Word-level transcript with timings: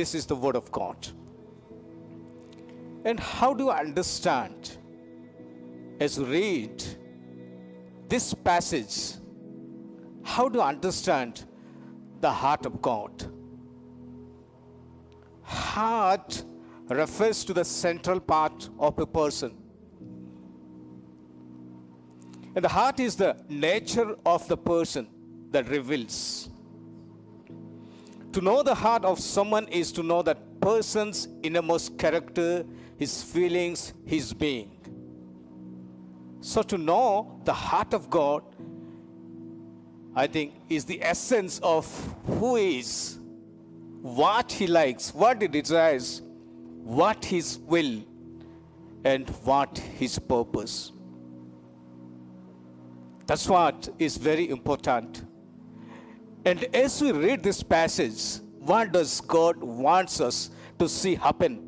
this 0.00 0.14
is 0.14 0.24
the 0.24 0.34
Word 0.34 0.56
of 0.56 0.72
God. 0.72 1.06
And 3.04 3.20
how 3.20 3.52
do 3.52 3.64
you 3.64 3.70
understand 3.70 4.78
as 6.00 6.16
you 6.16 6.24
read 6.24 6.82
this 8.08 8.32
passage? 8.32 9.18
How 10.22 10.48
do 10.48 10.58
you 10.58 10.64
understand 10.64 11.44
the 12.20 12.30
heart 12.30 12.64
of 12.64 12.80
God? 12.80 13.12
Heart 15.42 16.44
refers 16.88 17.44
to 17.44 17.52
the 17.52 17.64
central 17.64 18.20
part 18.20 18.70
of 18.78 18.98
a 18.98 19.06
person. 19.06 19.54
And 22.54 22.64
the 22.64 22.68
heart 22.68 23.00
is 23.00 23.16
the 23.16 23.36
nature 23.48 24.16
of 24.24 24.48
the 24.48 24.56
person 24.56 25.08
that 25.50 25.68
reveals. 25.68 26.49
To 28.32 28.40
know 28.40 28.62
the 28.62 28.74
heart 28.74 29.04
of 29.04 29.18
someone 29.18 29.66
is 29.68 29.90
to 29.92 30.02
know 30.02 30.22
that 30.22 30.60
person's 30.60 31.28
innermost 31.42 31.98
character, 31.98 32.64
his 32.96 33.22
feelings, 33.22 33.92
his 34.04 34.32
being. 34.32 34.70
So, 36.40 36.62
to 36.62 36.78
know 36.78 37.40
the 37.44 37.52
heart 37.52 37.92
of 37.92 38.08
God, 38.08 38.42
I 40.14 40.26
think, 40.26 40.54
is 40.68 40.84
the 40.84 41.02
essence 41.02 41.60
of 41.62 41.86
who 42.26 42.56
he 42.56 42.78
is, 42.78 43.18
what 44.00 44.50
he 44.52 44.66
likes, 44.66 45.12
what 45.12 45.42
he 45.42 45.48
desires, 45.48 46.22
what 46.82 47.24
his 47.24 47.58
will, 47.58 48.02
and 49.04 49.28
what 49.44 49.76
his 49.78 50.18
purpose. 50.18 50.92
That's 53.26 53.48
what 53.48 53.88
is 53.98 54.16
very 54.16 54.48
important. 54.50 55.24
And 56.44 56.64
as 56.74 57.00
we 57.02 57.12
read 57.12 57.42
this 57.42 57.62
passage, 57.62 58.42
what 58.58 58.92
does 58.92 59.20
God 59.20 59.56
wants 59.56 60.20
us 60.20 60.50
to 60.78 60.88
see 60.88 61.14
happen? 61.14 61.66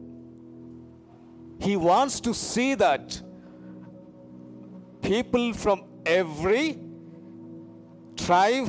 He 1.61 1.77
wants 1.77 2.21
to 2.21 2.35
see 2.35 2.75
that 2.75 3.21
people 5.03 5.53
from 5.53 5.85
every 6.07 6.79
tribe, 8.17 8.69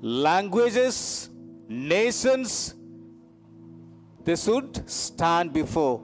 languages, 0.00 1.30
nations, 1.68 2.74
they 4.24 4.36
should 4.36 4.88
stand 4.90 5.52
before 5.52 6.02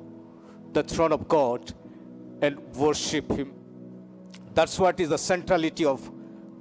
the 0.73 0.83
throne 0.83 1.13
of 1.13 1.29
God 1.29 1.73
and 2.41 2.59
worship 2.75 3.31
Him. 3.31 3.53
That's 4.55 4.79
what 4.79 4.99
is 5.01 5.11
the 5.11 5.19
centrality 5.19 5.85
of 5.85 6.11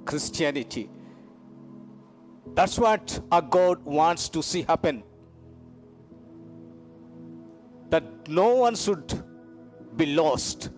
Christianity. 0.04 0.90
That's 2.56 2.78
what 2.78 3.20
our 3.30 3.42
God 3.42 3.84
wants 3.84 4.30
to 4.30 4.42
see 4.42 4.62
happen. 4.62 5.02
That 7.90 8.02
no 8.28 8.54
one 8.54 8.74
should 8.74 9.22
be 9.94 10.06
lost, 10.06 10.70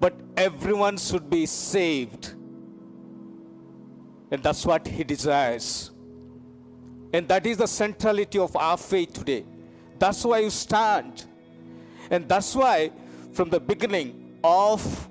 but 0.00 0.12
everyone 0.36 0.98
should 0.98 1.30
be 1.30 1.46
saved. 1.46 2.34
And 4.32 4.42
that's 4.42 4.66
what 4.66 4.88
He 4.88 5.04
desires. 5.04 5.92
And 7.12 7.28
that 7.28 7.46
is 7.46 7.58
the 7.58 7.68
centrality 7.68 8.40
of 8.40 8.56
our 8.56 8.76
faith 8.76 9.12
today. 9.12 9.46
That's 10.00 10.24
why 10.24 10.40
you 10.40 10.50
stand. 10.50 11.26
And 12.10 12.28
that's 12.28 12.56
why, 12.56 12.90
from 13.32 13.50
the 13.50 13.60
beginning 13.60 14.36
of 14.42 15.08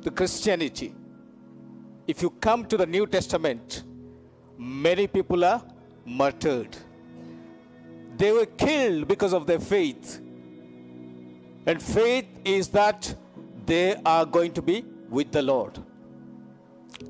the 0.00 0.10
Christianity, 0.10 0.94
if 2.06 2.22
you 2.22 2.30
come 2.30 2.64
to 2.66 2.76
the 2.76 2.86
New 2.86 3.06
Testament, 3.06 3.84
many 4.58 5.06
people 5.06 5.44
are 5.44 5.62
martyred. 6.04 6.76
They 8.16 8.32
were 8.32 8.46
killed 8.46 9.08
because 9.08 9.32
of 9.32 9.46
their 9.46 9.58
faith. 9.58 10.20
And 11.66 11.82
faith 11.82 12.26
is 12.44 12.68
that 12.68 13.14
they 13.64 13.96
are 14.04 14.26
going 14.26 14.52
to 14.52 14.62
be 14.62 14.84
with 15.08 15.32
the 15.32 15.42
Lord. 15.42 15.78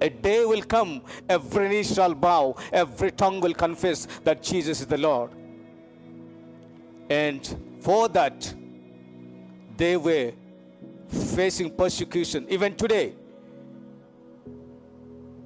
A 0.00 0.08
day 0.08 0.44
will 0.44 0.62
come, 0.62 1.02
every 1.28 1.68
knee 1.68 1.82
shall 1.82 2.14
bow, 2.14 2.56
every 2.72 3.10
tongue 3.10 3.40
will 3.40 3.54
confess 3.54 4.06
that 4.22 4.42
Jesus 4.42 4.80
is 4.80 4.86
the 4.86 4.98
Lord. 4.98 5.30
And 7.10 7.78
for 7.80 8.08
that, 8.08 8.54
they 9.76 9.96
were 9.96 10.32
facing 11.08 11.70
persecution. 11.70 12.46
Even 12.48 12.74
today, 12.76 13.14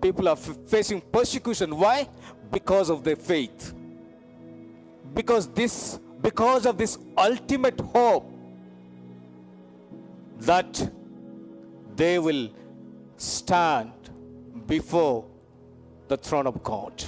people 0.01 0.29
are 0.29 0.37
facing 0.37 1.01
persecution. 1.01 1.77
Why? 1.77 2.09
Because 2.51 2.91
of 2.91 3.05
their 3.05 3.17
faith. 3.17 3.75
Because 5.15 5.49
this, 5.49 5.99
because 6.21 6.67
of 6.67 6.79
this 6.79 6.99
ultimate 7.17 7.81
hope 7.81 8.31
that 10.41 10.91
they 11.97 12.19
will 12.19 12.49
stand 13.17 13.93
before 14.67 15.25
the 16.07 16.17
throne 16.17 16.47
of 16.47 16.63
God. 16.63 17.05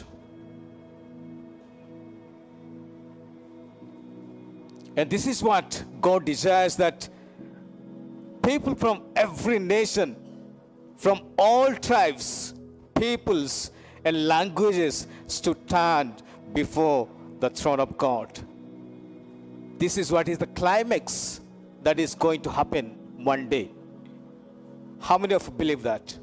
And 4.97 5.09
this 5.09 5.27
is 5.27 5.43
what 5.43 5.83
God 6.01 6.25
desires 6.25 6.77
that 6.77 7.09
people 8.43 8.75
from 8.75 9.03
every 9.15 9.59
nation, 9.59 10.17
from 10.97 11.23
all 11.39 11.73
tribes, 11.75 12.55
peoples, 13.01 13.71
and 14.05 14.29
languages 14.29 15.07
to 15.45 15.57
stand 15.67 16.23
before 16.53 17.09
the 17.41 17.49
throne 17.49 17.81
of 17.81 17.97
God. 17.97 18.39
This 19.79 19.97
is 19.97 20.13
what 20.13 20.29
is 20.29 20.39
the 20.39 20.47
climax 20.49 21.41
that 21.83 21.99
is 21.99 22.15
going 22.15 22.43
to 22.43 22.51
happen 22.51 22.87
one 23.17 23.49
day. 23.49 23.71
How 25.01 25.17
many 25.17 25.35
of 25.35 25.47
you 25.47 25.53
believe 25.53 25.83
that? 25.83 26.19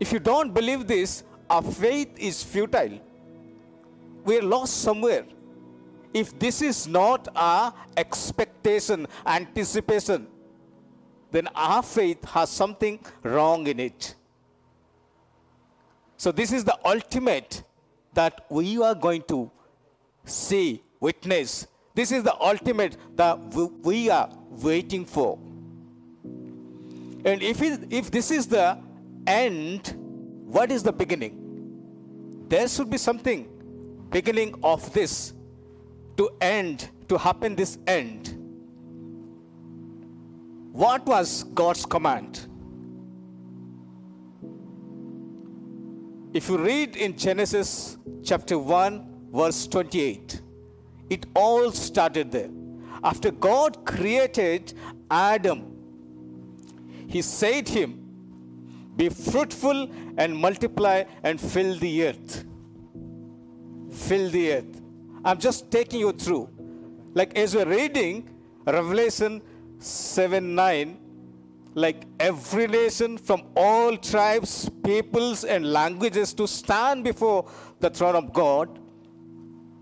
If 0.00 0.12
you 0.12 0.18
don't 0.18 0.54
believe 0.54 0.86
this, 0.86 1.24
our 1.50 1.62
faith 1.62 2.08
is 2.18 2.42
futile. 2.42 2.98
We're 4.24 4.42
lost 4.42 4.78
somewhere. 4.78 5.24
If 6.14 6.38
this 6.38 6.62
is 6.62 6.86
not 6.86 7.28
our 7.36 7.74
expectation, 7.96 9.06
anticipation, 9.26 10.26
then 11.30 11.48
our 11.54 11.82
faith 11.82 12.24
has 12.30 12.48
something 12.48 12.98
wrong 13.22 13.66
in 13.66 13.80
it. 13.80 14.14
So, 16.18 16.32
this 16.32 16.52
is 16.52 16.64
the 16.64 16.76
ultimate 16.84 17.62
that 18.12 18.44
we 18.50 18.82
are 18.82 18.94
going 18.94 19.22
to 19.28 19.50
see, 20.24 20.82
witness. 20.98 21.68
This 21.94 22.10
is 22.10 22.24
the 22.24 22.34
ultimate 22.40 22.96
that 23.14 23.38
we- 23.84 24.10
are 24.10 24.28
waiting 24.50 25.04
for. 25.04 25.38
And 27.24 27.40
if, 27.40 27.62
it, 27.62 27.86
if 27.90 28.10
this 28.10 28.32
is 28.32 28.48
the 28.48 28.78
end, 29.28 29.94
what 30.46 30.72
is 30.72 30.82
the 30.82 30.92
beginning? 30.92 32.46
There 32.48 32.66
should 32.66 32.90
be 32.90 32.98
something 32.98 33.48
beginning 34.10 34.54
of 34.64 34.92
this 34.92 35.32
to 36.16 36.30
end, 36.40 36.88
to 37.08 37.16
happen 37.16 37.54
this 37.54 37.78
end. 37.86 38.34
What 40.72 41.06
was 41.06 41.44
God's 41.54 41.86
command? 41.86 42.47
If 46.34 46.48
you 46.50 46.58
read 46.58 46.94
in 46.96 47.16
Genesis 47.16 47.96
chapter 48.22 48.58
1, 48.58 49.30
verse 49.32 49.66
28, 49.66 50.42
it 51.08 51.24
all 51.34 51.70
started 51.72 52.30
there. 52.30 52.50
After 53.02 53.30
God 53.30 53.86
created 53.86 54.74
Adam, 55.10 55.74
He 57.08 57.22
said 57.22 57.66
to 57.66 57.72
him, 57.72 58.92
Be 58.96 59.08
fruitful 59.08 59.90
and 60.18 60.36
multiply 60.36 61.04
and 61.22 61.40
fill 61.40 61.78
the 61.78 62.08
earth. 62.08 62.44
Fill 63.90 64.28
the 64.28 64.52
earth. 64.52 64.82
I'm 65.24 65.38
just 65.38 65.70
taking 65.70 66.00
you 66.00 66.12
through. 66.12 66.50
Like 67.14 67.38
as 67.38 67.54
we're 67.54 67.64
reading 67.64 68.28
Revelation 68.66 69.40
7 69.78 70.54
9, 70.54 70.98
like 71.78 72.04
every 72.18 72.66
nation 72.66 73.16
from 73.16 73.42
all 73.54 73.96
tribes, 73.96 74.68
peoples, 74.84 75.44
and 75.44 75.72
languages 75.72 76.34
to 76.34 76.46
stand 76.48 77.04
before 77.04 77.48
the 77.80 77.90
throne 77.90 78.16
of 78.16 78.32
God. 78.32 78.78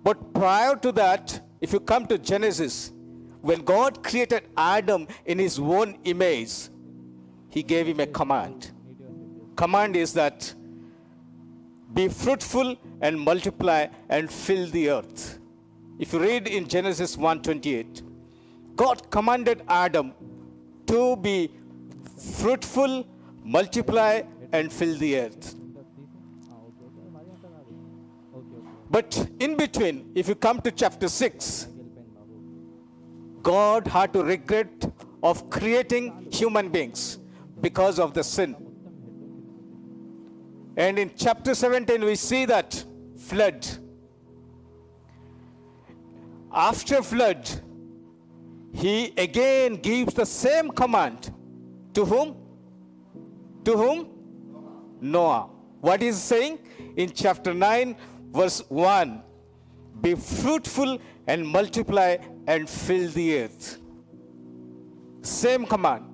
But 0.02 0.34
prior 0.34 0.76
to 0.76 0.92
that, 0.92 1.40
if 1.60 1.72
you 1.72 1.80
come 1.80 2.06
to 2.06 2.18
Genesis, 2.18 2.92
when 3.40 3.60
God 3.62 4.02
created 4.02 4.42
Adam 4.56 5.08
in 5.24 5.38
his 5.38 5.58
own 5.58 5.98
image, 6.04 6.68
he 7.48 7.62
gave 7.62 7.86
him 7.86 8.00
a 8.00 8.06
command. 8.06 8.72
Command 9.56 9.96
is 9.96 10.12
that 10.12 10.54
be 11.94 12.08
fruitful 12.08 12.76
and 13.00 13.18
multiply 13.18 13.86
and 14.10 14.30
fill 14.30 14.66
the 14.68 14.90
earth. 14.90 15.38
If 15.98 16.12
you 16.12 16.18
read 16.20 16.46
in 16.46 16.68
Genesis 16.68 17.16
1:28, 17.16 18.02
God 18.74 19.10
commanded 19.10 19.62
Adam 19.66 20.12
to 20.86 21.16
be 21.16 21.50
fruitful, 22.16 23.06
multiply 23.42 24.22
and 24.52 24.72
fill 24.72 24.96
the 24.96 25.20
earth. 25.20 25.54
But 28.90 29.28
in 29.40 29.56
between, 29.56 30.12
if 30.14 30.28
you 30.28 30.34
come 30.34 30.60
to 30.62 30.70
chapter 30.70 31.08
6, 31.08 31.68
God 33.42 33.86
had 33.86 34.12
to 34.12 34.22
regret 34.22 34.90
of 35.22 35.50
creating 35.50 36.28
human 36.32 36.68
beings 36.68 37.18
because 37.60 37.98
of 37.98 38.14
the 38.14 38.22
sin. 38.22 38.56
And 40.76 40.98
in 40.98 41.10
chapter 41.16 41.54
17, 41.54 42.04
we 42.04 42.16
see 42.16 42.44
that 42.44 42.84
flood. 43.16 43.66
After 46.52 47.02
flood, 47.02 47.48
he 48.72 49.12
again 49.16 49.76
gives 49.76 50.14
the 50.14 50.26
same 50.26 50.70
command 50.70 51.32
to 51.96 52.04
whom? 52.04 52.36
To 53.64 53.76
whom? 53.76 54.08
Noah. 55.00 55.48
What 55.80 56.02
is 56.02 56.22
saying? 56.22 56.58
In 56.96 57.10
chapter 57.10 57.54
9, 57.54 57.96
verse 58.32 58.62
1 58.68 59.22
Be 60.02 60.14
fruitful 60.14 60.98
and 61.26 61.46
multiply 61.46 62.16
and 62.46 62.68
fill 62.68 63.08
the 63.10 63.26
earth. 63.40 63.78
Same 65.22 65.64
command. 65.64 66.04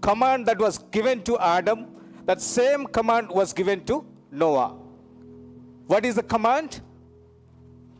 Command 0.00 0.46
that 0.46 0.58
was 0.58 0.78
given 0.78 1.22
to 1.24 1.38
Adam, 1.38 1.86
that 2.24 2.40
same 2.40 2.86
command 2.86 3.28
was 3.28 3.52
given 3.52 3.84
to 3.86 4.06
Noah. 4.30 4.76
What 5.88 6.04
is 6.04 6.14
the 6.14 6.22
command? 6.22 6.80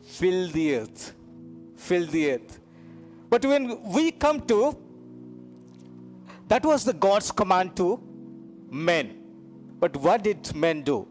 Fill 0.01 0.49
the 0.49 0.75
earth. 0.77 1.13
Fill 1.75 2.05
the 2.05 2.31
earth. 2.31 2.59
But 3.29 3.45
when 3.45 3.83
we 3.83 4.11
come 4.11 4.39
to, 4.47 4.77
that 6.47 6.65
was 6.65 6.83
the 6.83 6.93
God's 6.93 7.31
command 7.31 7.75
to 7.77 8.01
men. 8.69 9.23
But 9.79 9.95
what 9.97 10.23
did 10.23 10.55
men 10.55 10.81
do? 10.83 11.07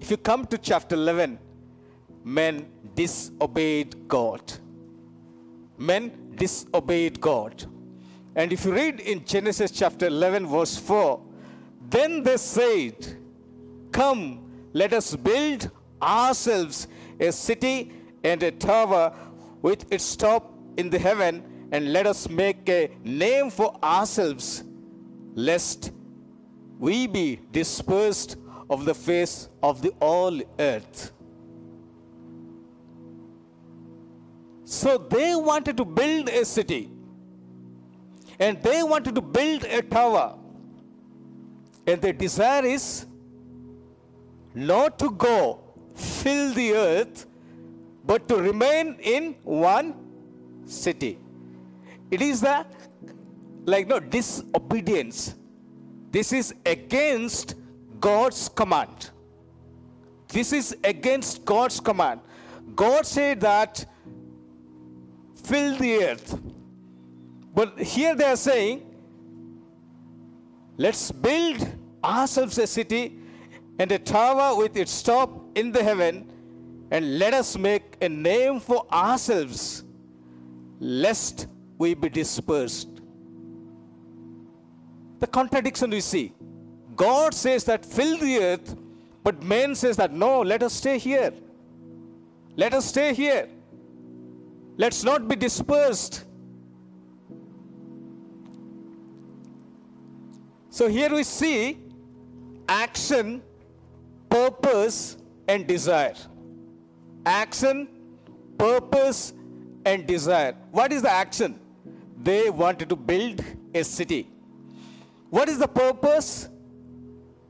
If 0.00 0.10
you 0.10 0.16
come 0.16 0.46
to 0.46 0.58
chapter 0.58 0.96
11, 0.96 1.38
men 2.24 2.66
disobeyed 2.94 4.08
God. 4.08 4.52
Men 5.78 6.32
disobeyed 6.34 7.20
God. 7.20 7.64
And 8.34 8.52
if 8.52 8.64
you 8.64 8.72
read 8.72 9.00
in 9.00 9.24
Genesis 9.24 9.70
chapter 9.70 10.06
11, 10.06 10.46
verse 10.46 10.76
4, 10.76 11.20
then 11.88 12.22
they 12.22 12.36
said, 12.36 13.16
Come, 13.92 14.68
let 14.72 14.92
us 14.92 15.16
build 15.16 15.70
ourselves 16.00 16.86
a 17.18 17.32
city 17.32 17.92
and 18.22 18.42
a 18.42 18.50
tower 18.50 19.12
with 19.62 19.90
its 19.92 20.16
top 20.16 20.54
in 20.76 20.90
the 20.90 20.98
heaven, 20.98 21.42
and 21.72 21.92
let 21.92 22.06
us 22.06 22.28
make 22.28 22.68
a 22.68 22.90
name 23.04 23.50
for 23.50 23.76
ourselves, 23.82 24.64
lest 25.34 25.92
we 26.78 27.06
be 27.06 27.40
dispersed 27.52 28.36
of 28.68 28.84
the 28.84 28.94
face 28.94 29.48
of 29.62 29.82
the 29.82 29.90
all 30.00 30.40
earth. 30.58 31.12
So 34.64 34.98
they 34.98 35.34
wanted 35.34 35.76
to 35.76 35.84
build 35.84 36.28
a 36.28 36.44
city 36.44 36.90
and 38.38 38.62
they 38.62 38.82
wanted 38.82 39.14
to 39.16 39.20
build 39.20 39.64
a 39.64 39.82
tower. 39.82 40.36
And 41.86 42.00
their 42.00 42.12
desire 42.12 42.64
is 42.64 43.06
not 44.54 44.98
to 45.00 45.10
go 45.10 45.60
fill 45.94 46.54
the 46.54 46.72
earth, 46.74 47.26
but 48.04 48.28
to 48.28 48.36
remain 48.36 48.96
in 49.00 49.34
one 49.42 49.94
city. 50.66 51.18
It 52.10 52.22
is 52.22 52.40
the 52.40 52.66
like 53.66 53.86
no 53.86 54.00
disobedience. 54.00 55.34
This 56.10 56.32
is 56.32 56.54
against 56.66 57.54
God's 58.00 58.48
command. 58.48 59.10
This 60.28 60.52
is 60.52 60.76
against 60.82 61.44
God's 61.44 61.78
command. 61.78 62.20
God 62.74 63.06
said 63.06 63.40
that 63.40 63.84
fill 65.34 65.76
the 65.76 66.04
earth. 66.04 66.40
But 67.54 67.78
here 67.78 68.14
they 68.14 68.24
are 68.24 68.36
saying, 68.36 68.86
let's 70.76 71.10
build 71.10 71.68
ourselves 72.02 72.58
a 72.58 72.66
city 72.66 73.18
and 73.78 73.90
a 73.92 73.98
tower 73.98 74.56
with 74.56 74.76
its 74.76 75.02
top 75.02 75.56
in 75.56 75.72
the 75.72 75.82
heaven, 75.82 76.30
and 76.90 77.18
let 77.18 77.34
us 77.34 77.56
make 77.56 77.96
a 78.00 78.08
name 78.08 78.60
for 78.60 78.86
ourselves, 78.92 79.84
lest 80.78 81.46
we 81.80 81.94
be 81.94 82.10
dispersed. 82.10 82.88
The 85.18 85.26
contradiction 85.26 85.90
we 85.90 86.02
see. 86.02 86.34
God 86.94 87.32
says 87.32 87.64
that 87.64 87.86
fill 87.86 88.18
the 88.18 88.38
earth, 88.38 88.76
but 89.24 89.42
man 89.42 89.74
says 89.74 89.96
that 89.96 90.12
no, 90.12 90.40
let 90.42 90.62
us 90.62 90.74
stay 90.74 90.98
here. 90.98 91.32
Let 92.54 92.74
us 92.74 92.84
stay 92.84 93.14
here. 93.14 93.48
Let's 94.76 95.02
not 95.04 95.26
be 95.26 95.36
dispersed. 95.36 96.26
So 100.68 100.86
here 100.86 101.10
we 101.14 101.22
see 101.22 101.78
action, 102.68 103.42
purpose, 104.28 105.16
and 105.48 105.66
desire. 105.66 106.14
Action, 107.24 107.88
purpose, 108.58 109.32
and 109.86 110.06
desire. 110.06 110.54
What 110.72 110.92
is 110.92 111.00
the 111.00 111.10
action? 111.10 111.58
They 112.22 112.50
wanted 112.50 112.88
to 112.90 112.96
build 112.96 113.42
a 113.74 113.82
city. 113.82 114.28
What 115.30 115.48
is 115.48 115.58
the 115.58 115.68
purpose? 115.68 116.48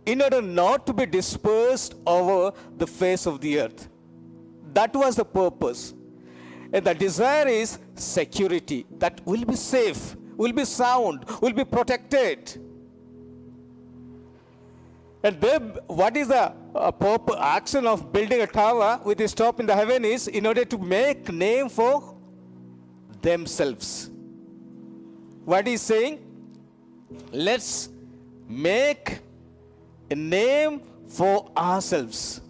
In 0.06 0.22
order 0.22 0.40
not 0.40 0.86
to 0.86 0.92
be 0.92 1.06
dispersed 1.06 1.94
over 2.06 2.52
the 2.76 2.86
face 2.86 3.26
of 3.26 3.40
the 3.40 3.60
earth. 3.60 3.88
That 4.72 4.94
was 4.94 5.16
the 5.16 5.24
purpose. 5.24 5.94
And 6.72 6.84
the 6.84 6.94
desire 6.94 7.48
is 7.48 7.78
security. 7.96 8.86
That 8.98 9.20
will 9.24 9.44
be 9.44 9.56
safe, 9.56 10.16
will 10.36 10.52
be 10.52 10.64
sound, 10.64 11.24
will 11.40 11.52
be 11.52 11.64
protected. 11.64 12.60
And 15.22 15.38
they, 15.40 15.58
what 15.86 16.16
is 16.16 16.28
the 16.28 16.54
uh, 16.74 16.90
purpose, 16.92 17.36
action 17.38 17.86
of 17.86 18.12
building 18.12 18.40
a 18.40 18.46
tower 18.46 19.00
with 19.04 19.20
its 19.20 19.34
top 19.34 19.60
in 19.60 19.66
the 19.66 19.74
heaven 19.74 20.04
is 20.04 20.28
in 20.28 20.46
order 20.46 20.64
to 20.64 20.78
make 20.78 21.30
name 21.30 21.68
for 21.68 22.16
themselves. 23.20 24.10
What 25.50 25.66
is 25.66 25.82
saying? 25.82 26.20
Let's 27.32 27.88
make 28.48 29.18
a 30.08 30.14
name 30.14 30.80
for 31.08 31.50
ourselves. 31.56 32.40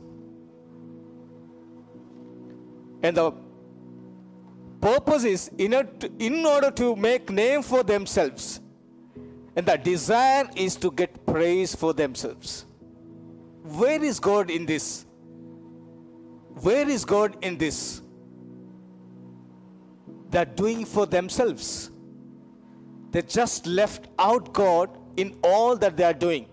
And 3.02 3.16
the 3.16 3.32
purpose 4.82 5.24
is 5.24 5.50
in 5.56 6.44
order 6.44 6.70
to 6.72 6.94
make 6.94 7.30
name 7.30 7.62
for 7.62 7.82
themselves. 7.82 8.60
And 9.56 9.64
the 9.64 9.78
desire 9.78 10.50
is 10.54 10.76
to 10.76 10.90
get 10.90 11.24
praise 11.24 11.74
for 11.74 11.94
themselves. 11.94 12.66
Where 13.62 14.04
is 14.04 14.20
God 14.20 14.50
in 14.50 14.66
this? 14.66 15.06
Where 16.60 16.86
is 16.86 17.06
God 17.06 17.38
in 17.40 17.56
this? 17.56 18.02
They're 20.28 20.44
doing 20.44 20.84
for 20.84 21.06
themselves. 21.06 21.89
They 23.10 23.22
just 23.22 23.66
left 23.66 24.06
out 24.18 24.52
God 24.52 24.96
in 25.16 25.36
all 25.42 25.76
that 25.76 25.96
they 25.96 26.04
are 26.04 26.14
doing. 26.14 26.46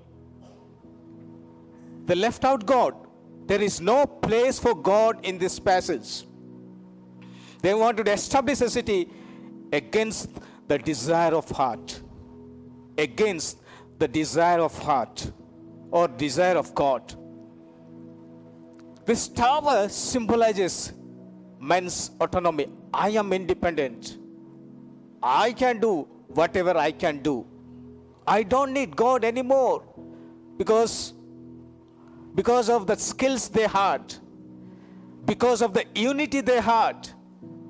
They 2.06 2.16
left 2.16 2.46
out 2.46 2.66
God. 2.66 2.96
There 3.46 3.62
is 3.62 3.80
no 3.80 4.06
place 4.06 4.60
for 4.60 4.76
God 4.76 5.26
in 5.26 5.38
this 5.38 5.60
passage. 5.60 6.26
They 7.62 7.74
wanted 7.74 8.06
to 8.06 8.14
establish 8.14 8.62
a 8.62 8.70
city 8.70 9.10
against 9.72 10.30
the 10.68 10.78
desire 10.78 11.34
of 11.34 11.50
heart, 11.50 12.02
against 12.98 13.60
the 14.00 14.08
desire 14.08 14.60
of 14.60 14.78
heart 14.78 15.32
or 15.92 16.08
desire 16.08 16.58
of 16.58 16.74
God. 16.76 17.14
This 19.06 19.28
tower 19.28 19.88
symbolizes 19.90 20.94
man's 21.60 22.12
autonomy. 22.20 22.68
I 22.94 23.10
am 23.12 23.32
independent. 23.32 24.18
I 25.24 25.54
can 25.54 25.80
do 25.80 26.08
whatever 26.38 26.78
I 26.78 26.92
can 26.92 27.20
do. 27.20 27.46
I 28.26 28.44
don't 28.44 28.74
need 28.74 28.96
God 28.96 29.24
anymore 29.24 29.84
because, 30.58 31.14
because 32.36 32.70
of 32.70 32.86
the 32.86 32.96
skills 32.96 33.50
they 33.50 33.68
had, 33.68 34.14
because 35.26 35.62
of 35.62 35.74
the 35.74 35.86
unity 35.96 36.42
they 36.42 36.62
had. 36.62 37.10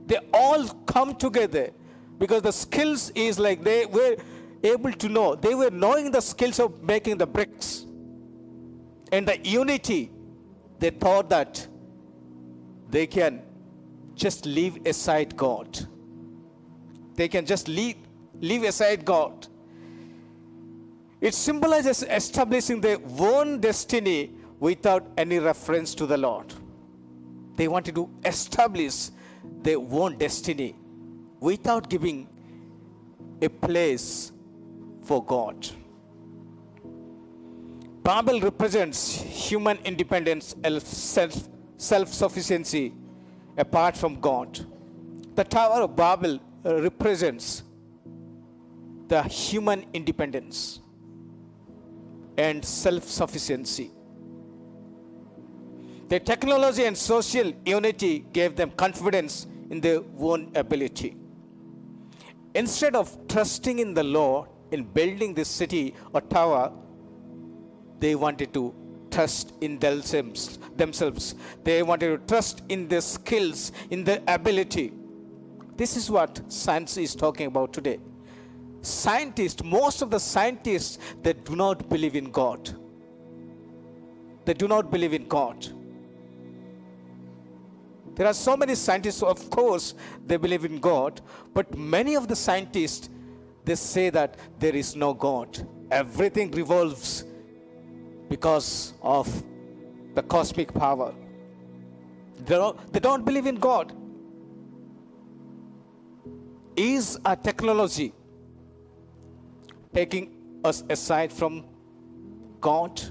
They 0.05 0.19
all 0.33 0.67
come 0.85 1.15
together 1.15 1.71
because 2.17 2.41
the 2.41 2.51
skills 2.51 3.09
is 3.11 3.37
like 3.37 3.63
they 3.63 3.85
were 3.85 4.15
able 4.63 4.93
to 4.93 5.09
know. 5.09 5.35
They 5.35 5.53
were 5.53 5.69
knowing 5.69 6.11
the 6.11 6.21
skills 6.21 6.59
of 6.59 6.81
making 6.81 7.17
the 7.17 7.27
bricks. 7.27 7.85
And 9.11 9.27
the 9.27 9.37
unity, 9.43 10.11
they 10.79 10.89
thought 10.91 11.29
that 11.29 11.67
they 12.89 13.05
can 13.05 13.41
just 14.15 14.45
leave 14.45 14.85
aside 14.85 15.35
God. 15.35 15.77
They 17.15 17.27
can 17.27 17.45
just 17.45 17.67
leave, 17.67 17.97
leave 18.41 18.63
aside 18.63 19.05
God. 19.05 19.47
It 21.19 21.33
symbolizes 21.33 22.03
establishing 22.03 22.81
their 22.81 22.97
own 23.19 23.59
destiny 23.59 24.31
without 24.59 25.05
any 25.17 25.39
reference 25.39 25.95
to 25.95 26.05
the 26.05 26.17
Lord. 26.17 26.53
They 27.55 27.67
wanted 27.67 27.95
to 27.95 28.09
establish 28.23 29.09
their 29.61 29.77
own 29.79 30.17
destiny 30.17 30.75
without 31.39 31.89
giving 31.89 32.27
a 33.41 33.49
place 33.49 34.31
for 35.03 35.23
God. 35.23 35.67
Babel 38.03 38.39
represents 38.39 39.15
human 39.15 39.77
independence 39.83 40.55
and 40.63 40.81
self 40.81 42.13
sufficiency 42.13 42.93
apart 43.57 43.97
from 43.97 44.19
God. 44.19 44.65
The 45.35 45.43
Tower 45.43 45.81
of 45.81 45.95
Babel 45.95 46.39
represents 46.63 47.63
the 49.07 49.23
human 49.23 49.85
independence 49.93 50.81
and 52.37 52.63
self 52.63 53.03
sufficiency. 53.05 53.91
Their 56.07 56.19
technology 56.19 56.85
and 56.85 56.97
social 56.97 57.51
unity 57.65 58.19
gave 58.31 58.55
them 58.55 58.71
confidence 58.71 59.47
in 59.69 59.81
their 59.81 60.01
own 60.19 60.51
ability. 60.55 61.17
Instead 62.55 62.95
of 62.95 63.27
trusting 63.27 63.79
in 63.79 63.93
the 63.93 64.03
Lord 64.03 64.49
in 64.71 64.83
building 64.83 65.33
this 65.33 65.49
city 65.49 65.93
or 66.13 66.21
tower, 66.21 66.71
they 67.99 68.15
wanted 68.15 68.53
to 68.53 68.73
trust 69.11 69.53
in 69.61 69.79
themselves. 69.79 70.59
themselves. 70.75 71.35
They 71.63 71.83
wanted 71.83 72.09
to 72.19 72.27
trust 72.27 72.61
in 72.69 72.87
their 72.87 73.01
skills, 73.01 73.71
in 73.89 74.03
their 74.03 74.21
ability. 74.27 74.93
This 75.75 75.97
is 75.97 76.09
what 76.09 76.41
science 76.51 76.97
is 76.97 77.15
talking 77.15 77.47
about 77.47 77.73
today. 77.73 77.99
Scientists, 78.87 79.61
most 79.65 80.01
of 80.01 80.09
the 80.09 80.17
scientists, 80.17 80.97
they 81.21 81.33
do 81.33 81.57
not 81.57 81.89
believe 81.89 82.15
in 82.15 82.31
God. 82.31 82.73
They 84.45 84.53
do 84.53 84.65
not 84.65 84.89
believe 84.89 85.13
in 85.13 85.27
God. 85.27 85.67
There 88.15 88.25
are 88.25 88.33
so 88.33 88.55
many 88.55 88.75
scientists, 88.75 89.21
of 89.21 89.49
course, 89.49 89.93
they 90.25 90.37
believe 90.37 90.63
in 90.63 90.79
God, 90.79 91.19
but 91.53 91.77
many 91.77 92.15
of 92.15 92.29
the 92.29 92.35
scientists, 92.35 93.09
they 93.65 93.75
say 93.75 94.09
that 94.09 94.39
there 94.57 94.73
is 94.73 94.95
no 94.95 95.13
God. 95.13 95.67
Everything 95.91 96.49
revolves 96.51 97.25
because 98.29 98.93
of 99.01 99.27
the 100.15 100.23
cosmic 100.23 100.73
power. 100.73 101.13
They 102.45 102.55
don't, 102.55 102.93
they 102.93 103.01
don't 103.01 103.25
believe 103.25 103.47
in 103.47 103.57
God. 103.57 103.91
Is 106.77 107.19
a 107.25 107.35
technology 107.35 108.13
taking 109.97 110.25
us 110.63 110.83
aside 110.95 111.31
from 111.33 111.65
God? 112.61 113.01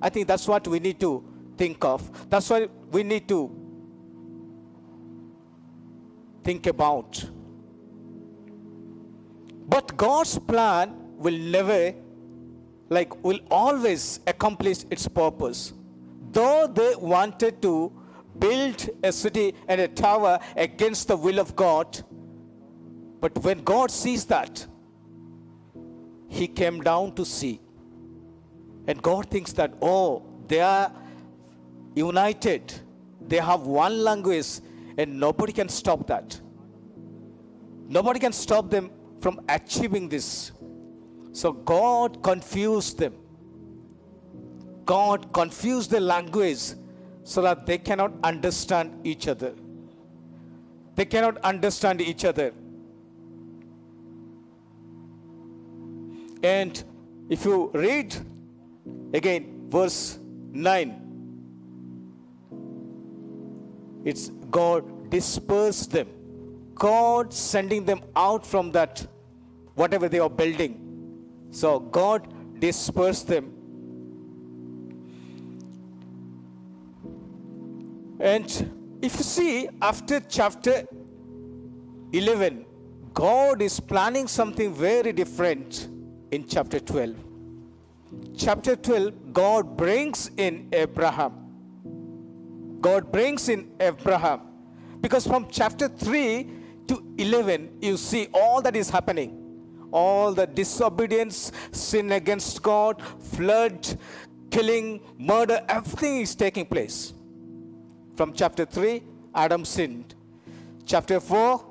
I 0.00 0.08
think 0.08 0.26
that's 0.26 0.48
what 0.48 0.66
we 0.66 0.78
need 0.78 0.98
to 1.00 1.12
think 1.56 1.84
of. 1.84 2.00
That's 2.30 2.48
what 2.48 2.70
we 2.90 3.02
need 3.02 3.28
to 3.28 3.40
think 6.44 6.66
about. 6.66 7.22
But 9.68 9.96
God's 9.98 10.38
plan 10.38 10.94
will 11.18 11.38
never, 11.56 11.94
like, 12.88 13.22
will 13.22 13.40
always 13.50 14.20
accomplish 14.26 14.84
its 14.90 15.06
purpose. 15.06 15.74
Though 16.30 16.66
they 16.66 16.94
wanted 16.96 17.60
to 17.62 17.92
build 18.38 18.88
a 19.02 19.12
city 19.12 19.54
and 19.66 19.80
a 19.80 19.88
tower 19.88 20.38
against 20.56 21.08
the 21.08 21.16
will 21.16 21.38
of 21.38 21.54
God, 21.54 22.02
but 23.20 23.36
when 23.44 23.62
God 23.62 23.90
sees 23.90 24.24
that, 24.26 24.66
He 26.28 26.46
came 26.46 26.80
down 26.80 27.14
to 27.14 27.24
see. 27.24 27.60
And 28.86 29.02
God 29.02 29.30
thinks 29.30 29.52
that, 29.54 29.74
oh, 29.82 30.22
they 30.46 30.60
are 30.60 30.92
united, 31.94 32.72
they 33.26 33.38
have 33.38 33.62
one 33.62 34.02
language, 34.02 34.60
and 34.96 35.18
nobody 35.18 35.52
can 35.52 35.68
stop 35.68 36.06
that. 36.06 36.40
Nobody 37.88 38.20
can 38.20 38.32
stop 38.32 38.70
them 38.70 38.90
from 39.20 39.40
achieving 39.48 40.08
this. 40.08 40.52
So 41.32 41.52
God 41.52 42.22
confused 42.22 42.98
them. 42.98 43.14
God 44.84 45.32
confused 45.32 45.90
the 45.90 46.00
language 46.00 46.74
so 47.24 47.42
that 47.42 47.66
they 47.66 47.78
cannot 47.78 48.12
understand 48.24 49.06
each 49.06 49.28
other. 49.28 49.54
They 50.94 51.04
cannot 51.04 51.38
understand 51.38 52.00
each 52.00 52.24
other. 52.24 52.52
And 56.42 56.82
if 57.28 57.44
you 57.44 57.70
read 57.74 58.14
again 59.12 59.66
verse 59.68 60.18
9, 60.52 61.04
it's 64.04 64.30
God 64.50 65.10
dispersed 65.10 65.90
them. 65.90 66.08
God 66.74 67.32
sending 67.32 67.84
them 67.84 68.00
out 68.14 68.46
from 68.46 68.70
that, 68.72 69.06
whatever 69.74 70.08
they 70.08 70.20
are 70.20 70.30
building. 70.30 70.80
So 71.50 71.80
God 71.80 72.60
dispersed 72.60 73.26
them. 73.26 73.52
And 78.20 78.98
if 79.02 79.16
you 79.16 79.22
see, 79.24 79.68
after 79.82 80.20
chapter 80.20 80.84
11, 82.12 82.64
God 83.12 83.60
is 83.62 83.80
planning 83.80 84.26
something 84.28 84.72
very 84.72 85.12
different 85.12 85.88
in 86.30 86.46
chapter 86.46 86.80
12. 86.80 87.14
Chapter 88.36 88.76
12, 88.76 89.32
God 89.32 89.76
brings 89.76 90.30
in 90.36 90.68
Abraham. 90.72 91.32
God 92.80 93.10
brings 93.10 93.48
in 93.48 93.70
Abraham. 93.80 94.40
Because 95.00 95.26
from 95.26 95.48
chapter 95.50 95.88
3 95.88 96.48
to 96.88 97.02
11, 97.18 97.78
you 97.80 97.96
see 97.96 98.28
all 98.32 98.62
that 98.62 98.76
is 98.76 98.88
happening. 98.90 99.44
All 99.90 100.32
the 100.32 100.46
disobedience, 100.46 101.52
sin 101.72 102.12
against 102.12 102.62
God, 102.62 103.02
flood, 103.02 103.86
killing, 104.50 105.00
murder, 105.18 105.64
everything 105.68 106.20
is 106.20 106.34
taking 106.34 106.66
place. 106.66 107.12
From 108.16 108.32
chapter 108.32 108.64
3, 108.64 109.02
Adam 109.34 109.64
sinned. 109.64 110.14
Chapter 110.84 111.20
4, 111.20 111.64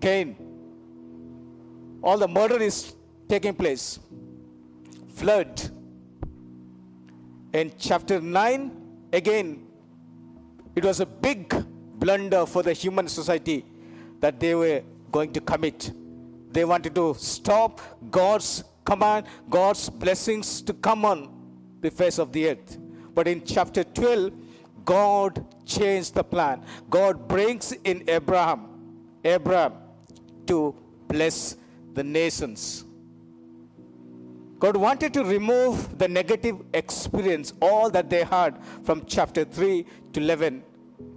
Cain. 0.00 0.45
All 2.02 2.18
the 2.18 2.28
murder 2.28 2.60
is 2.60 2.94
taking 3.28 3.54
place. 3.54 3.98
Flood. 5.14 5.70
In 7.52 7.72
chapter 7.78 8.20
9, 8.20 8.70
again, 9.12 9.66
it 10.74 10.84
was 10.84 11.00
a 11.00 11.06
big 11.06 11.54
blunder 11.98 12.44
for 12.46 12.62
the 12.62 12.72
human 12.72 13.08
society 13.08 13.64
that 14.20 14.38
they 14.38 14.54
were 14.54 14.82
going 15.10 15.32
to 15.32 15.40
commit. 15.40 15.92
They 16.52 16.64
wanted 16.64 16.94
to 16.94 17.14
stop 17.14 17.80
God's 18.10 18.64
command, 18.84 19.26
God's 19.48 19.88
blessings 19.88 20.62
to 20.62 20.74
come 20.74 21.04
on 21.04 21.28
the 21.80 21.90
face 21.90 22.18
of 22.18 22.32
the 22.32 22.50
earth. 22.50 22.78
But 23.14 23.26
in 23.26 23.44
chapter 23.44 23.84
12, 23.84 24.32
God 24.84 25.44
changed 25.64 26.14
the 26.14 26.22
plan. 26.22 26.62
God 26.88 27.26
brings 27.26 27.72
in 27.72 28.04
Abraham, 28.08 28.68
Abraham 29.24 29.72
to 30.46 30.74
bless 31.08 31.56
the 31.96 32.04
nations. 32.04 32.84
God 34.58 34.76
wanted 34.76 35.12
to 35.14 35.24
remove 35.24 35.98
the 35.98 36.08
negative 36.08 36.62
experience, 36.72 37.52
all 37.60 37.90
that 37.90 38.08
they 38.08 38.22
had 38.22 38.58
from 38.84 39.04
chapter 39.06 39.44
3 39.44 39.84
to 40.12 40.20
11. 40.20 40.62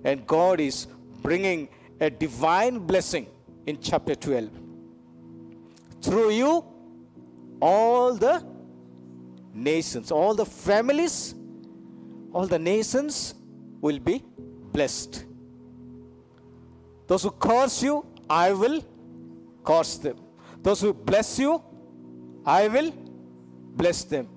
And 0.03 0.25
God 0.25 0.59
is 0.59 0.87
bringing 1.21 1.69
a 1.99 2.09
divine 2.09 2.79
blessing 2.79 3.27
in 3.65 3.79
chapter 3.81 4.15
12. 4.15 4.49
Through 6.01 6.31
you, 6.31 6.65
all 7.61 8.13
the 8.13 8.45
nations, 9.53 10.11
all 10.11 10.33
the 10.33 10.45
families, 10.45 11.35
all 12.33 12.47
the 12.47 12.59
nations 12.59 13.35
will 13.81 13.99
be 13.99 14.23
blessed. 14.71 15.25
Those 17.07 17.23
who 17.23 17.31
curse 17.31 17.83
you, 17.83 18.05
I 18.29 18.53
will 18.53 18.83
curse 19.63 19.97
them. 19.97 20.17
Those 20.61 20.81
who 20.81 20.93
bless 20.93 21.39
you, 21.39 21.63
I 22.45 22.67
will 22.67 22.91
bless 23.75 24.03
them. 24.03 24.27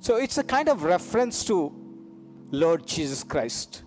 So 0.00 0.16
it's 0.16 0.38
a 0.38 0.42
kind 0.42 0.68
of 0.68 0.82
reference 0.82 1.44
to 1.44 1.72
Lord 2.50 2.86
Jesus 2.86 3.22
Christ. 3.22 3.82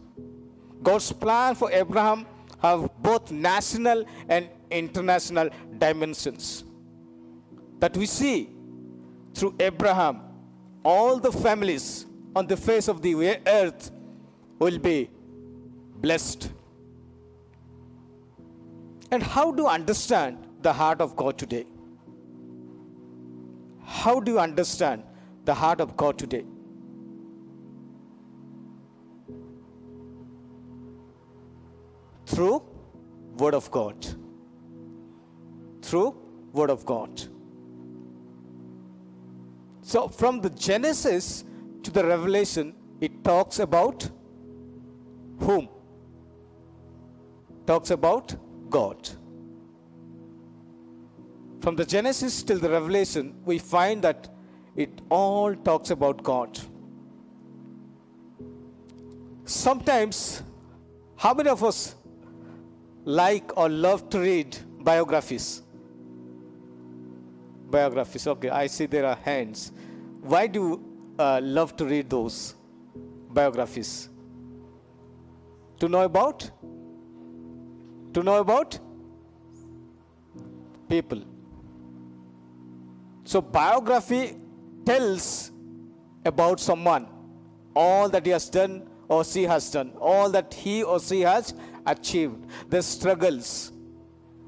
God's 0.81 1.11
plan 1.11 1.55
for 1.55 1.71
Abraham 1.71 2.25
have 2.61 2.89
both 3.01 3.31
national 3.31 4.05
and 4.29 4.47
international 4.71 5.49
dimensions. 5.77 6.63
That 7.79 7.97
we 7.97 8.05
see 8.05 8.49
through 9.33 9.55
Abraham, 9.59 10.21
all 10.83 11.17
the 11.17 11.31
families 11.31 12.05
on 12.35 12.47
the 12.47 12.57
face 12.57 12.87
of 12.87 13.01
the 13.01 13.39
earth 13.47 13.91
will 14.59 14.77
be 14.77 15.09
blessed. 15.97 16.49
And 19.11 19.21
how 19.21 19.51
do 19.51 19.63
you 19.63 19.67
understand 19.67 20.37
the 20.61 20.73
heart 20.73 21.01
of 21.01 21.15
God 21.15 21.37
today? 21.37 21.65
How 24.01 24.19
do 24.19 24.33
you 24.33 24.39
understand 24.39 25.03
the 25.45 25.53
heart 25.53 25.79
of 25.79 25.95
God 25.95 26.17
today? 26.17 26.45
through 32.33 32.63
Word 33.37 33.53
of 33.53 33.69
God. 33.71 34.05
Through 35.81 36.15
Word 36.51 36.69
of 36.69 36.85
God. 36.85 37.21
So, 39.81 40.07
from 40.07 40.41
the 40.41 40.49
Genesis 40.49 41.43
to 41.83 41.91
the 41.91 42.05
Revelation, 42.05 42.73
it 43.01 43.23
talks 43.23 43.59
about 43.59 44.09
whom? 45.39 45.67
Talks 47.67 47.91
about 47.91 48.35
God. 48.69 49.09
From 51.63 51.77
the 51.77 51.85
Genesis 51.85 52.43
till 52.43 52.59
the 52.59 52.69
Revelation, 52.69 53.35
we 53.45 53.57
find 53.57 54.01
that 54.01 54.27
it 54.75 54.99
all 55.09 55.55
talks 55.55 55.91
about 55.91 56.21
God. 56.21 56.59
Sometimes, 59.45 60.43
how 61.15 61.33
many 61.33 61.49
of 61.49 61.63
us 61.63 61.95
like 63.05 63.57
or 63.57 63.69
love 63.69 64.09
to 64.09 64.19
read 64.19 64.57
biographies? 64.81 65.61
Biographies, 67.71 68.27
okay, 68.27 68.49
I 68.49 68.67
see 68.67 68.85
there 68.85 69.05
are 69.05 69.15
hands. 69.15 69.71
Why 70.21 70.47
do 70.47 70.59
you 70.59 71.15
uh, 71.17 71.39
love 71.41 71.77
to 71.77 71.85
read 71.85 72.09
those 72.09 72.55
biographies? 73.29 74.09
To 75.79 75.87
know 75.87 76.01
about? 76.01 76.51
To 78.15 78.21
know 78.21 78.41
about? 78.41 78.77
People. 80.89 81.23
So, 83.23 83.41
biography 83.41 84.37
tells 84.85 85.51
about 86.25 86.59
someone 86.59 87.07
all 87.75 88.09
that 88.09 88.25
he 88.25 88.31
has 88.31 88.49
done 88.49 88.87
or 89.07 89.23
she 89.23 89.43
has 89.43 89.69
done, 89.71 89.91
all 89.99 90.29
that 90.29 90.53
he 90.53 90.83
or 90.83 90.99
she 90.99 91.21
has 91.21 91.53
achieved, 91.85 92.45
their 92.69 92.81
struggles, 92.81 93.71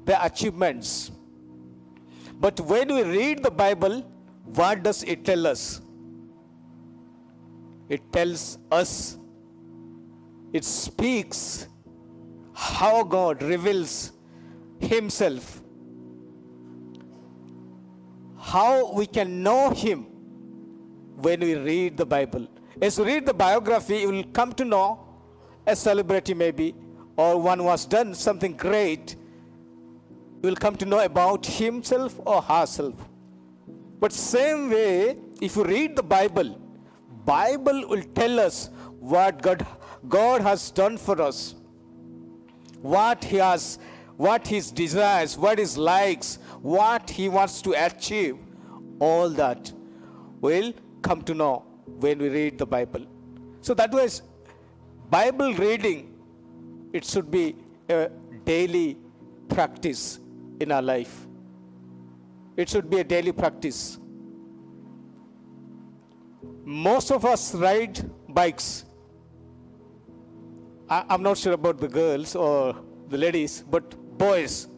their 0.04 0.18
achievements. 0.22 1.10
But 2.38 2.60
when 2.60 2.94
we 2.94 3.02
read 3.02 3.42
the 3.42 3.50
Bible, 3.50 4.02
what 4.44 4.82
does 4.82 5.02
it 5.02 5.24
tell 5.24 5.46
us? 5.46 5.80
It 7.88 8.12
tells 8.12 8.58
us, 8.70 9.18
it 10.52 10.64
speaks 10.64 11.68
how 12.52 13.02
God 13.04 13.42
reveals 13.42 14.12
Himself, 14.80 15.62
how 18.52 18.92
we 18.92 19.06
can 19.06 19.42
know 19.42 19.70
Him 19.70 20.06
when 21.26 21.40
we 21.40 21.54
read 21.54 21.96
the 21.96 22.06
Bible. 22.06 22.46
As 22.80 22.98
you 22.98 23.04
read 23.04 23.26
the 23.26 23.34
biography, 23.34 23.98
you 23.98 24.10
will 24.12 24.24
come 24.38 24.52
to 24.52 24.64
know 24.64 24.86
a 25.66 25.74
celebrity, 25.74 26.34
maybe, 26.34 26.74
or 27.16 27.40
one 27.40 27.58
who 27.58 27.68
has 27.68 27.84
done 27.86 28.14
something 28.14 28.56
great. 28.56 29.16
You 30.42 30.50
will 30.50 30.62
come 30.66 30.76
to 30.76 30.86
know 30.86 31.00
about 31.00 31.44
himself 31.46 32.20
or 32.24 32.40
herself. 32.42 32.94
But 33.98 34.12
same 34.12 34.70
way, 34.70 35.16
if 35.40 35.56
you 35.56 35.64
read 35.64 35.96
the 35.96 36.02
Bible, 36.02 36.60
Bible 37.24 37.88
will 37.88 38.04
tell 38.14 38.38
us 38.38 38.70
what 39.00 39.42
God, 39.42 39.66
God 40.08 40.42
has 40.42 40.70
done 40.70 40.96
for 40.98 41.20
us, 41.20 41.54
what 42.80 43.24
He 43.24 43.38
has, 43.38 43.78
what 44.16 44.46
His 44.46 44.70
desires, 44.70 45.36
what 45.36 45.58
His 45.58 45.76
likes, 45.76 46.38
what 46.62 47.10
He 47.10 47.28
wants 47.28 47.62
to 47.62 47.72
achieve. 47.72 48.38
All 48.98 49.28
that 49.30 49.72
will 50.40 50.72
come 51.02 51.22
to 51.22 51.34
know 51.34 51.64
when 51.86 52.18
we 52.18 52.28
read 52.28 52.58
the 52.58 52.66
Bible. 52.66 53.06
So 53.60 53.74
that 53.74 53.92
was 53.92 54.22
Bible 55.10 55.52
reading. 55.54 56.14
It 56.92 57.04
should 57.04 57.30
be 57.30 57.56
a 57.88 58.10
daily 58.44 58.96
practice 59.48 60.18
in 60.60 60.72
our 60.72 60.82
life. 60.82 61.26
It 62.56 62.68
should 62.70 62.88
be 62.88 63.00
a 63.00 63.04
daily 63.04 63.32
practice. 63.32 63.98
Most 66.64 67.12
of 67.12 67.24
us 67.24 67.54
ride 67.54 68.10
bikes. 68.28 68.84
I, 70.88 71.04
am 71.14 71.22
not 71.22 71.36
sure 71.36 71.52
about 71.52 71.78
the 71.78 71.88
girls 71.88 72.34
or 72.34 72.76
the 73.08 73.18
ladies, 73.18 73.62
but 73.70 73.94
boys. 74.18 74.68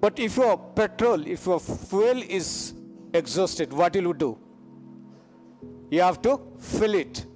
But 0.00 0.18
if 0.18 0.36
your 0.36 0.56
petrol, 0.56 1.26
if 1.26 1.46
your 1.46 1.60
fuel 1.60 2.22
is 2.22 2.72
exhausted, 3.12 3.72
what 3.72 3.94
will 3.94 4.02
you 4.02 4.14
do? 4.14 4.38
You 5.90 6.02
have 6.02 6.22
to 6.22 6.40
fill 6.58 6.94
it 6.94 7.26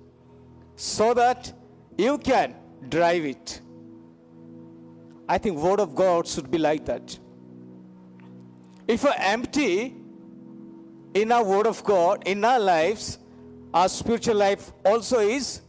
so 0.76 1.12
that 1.14 1.52
you 1.98 2.18
can 2.18 2.54
drive 2.88 3.24
it. 3.24 3.60
I 5.28 5.38
think 5.38 5.58
word 5.58 5.80
of 5.80 5.94
God 5.94 6.26
should 6.26 6.50
be 6.50 6.58
like 6.58 6.84
that. 6.86 7.18
If 8.86 9.04
we're 9.04 9.14
empty 9.18 9.94
in 11.14 11.32
our 11.32 11.44
word 11.44 11.66
of 11.66 11.82
God, 11.84 12.22
in 12.26 12.44
our 12.44 12.60
lives, 12.60 13.18
our 13.72 13.88
spiritual 13.88 14.36
life 14.36 14.72
also 14.84 15.18
is 15.18 15.62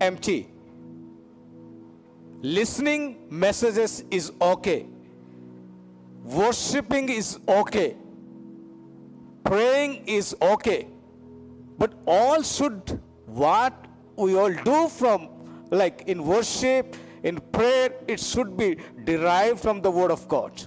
empty. 0.00 0.53
Listening 2.44 3.16
messages 3.30 4.04
is 4.10 4.30
okay. 4.38 4.84
Worshipping 6.24 7.08
is 7.08 7.38
okay. 7.48 7.96
Praying 9.44 10.04
is 10.06 10.36
okay. 10.42 10.88
But 11.78 11.94
all 12.04 12.42
should, 12.42 13.00
what 13.24 13.86
we 14.16 14.36
all 14.36 14.52
do 14.52 14.90
from, 14.90 15.30
like 15.70 16.04
in 16.06 16.22
worship, 16.22 16.96
in 17.22 17.38
prayer, 17.50 17.94
it 18.06 18.20
should 18.20 18.58
be 18.58 18.76
derived 19.04 19.60
from 19.60 19.80
the 19.80 19.90
Word 19.90 20.10
of 20.10 20.28
God. 20.28 20.62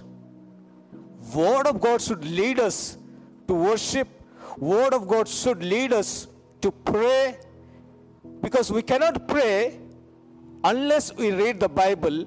Word 1.32 1.68
of 1.68 1.80
God 1.80 2.02
should 2.02 2.24
lead 2.24 2.58
us 2.58 2.98
to 3.46 3.54
worship. 3.54 4.08
Word 4.58 4.94
of 4.94 5.06
God 5.06 5.28
should 5.28 5.62
lead 5.62 5.92
us 5.92 6.26
to 6.60 6.72
pray. 6.72 7.38
Because 8.40 8.72
we 8.72 8.82
cannot 8.82 9.28
pray 9.28 9.78
unless 10.64 11.14
we 11.14 11.32
read 11.32 11.60
the 11.60 11.68
Bible. 11.68 12.26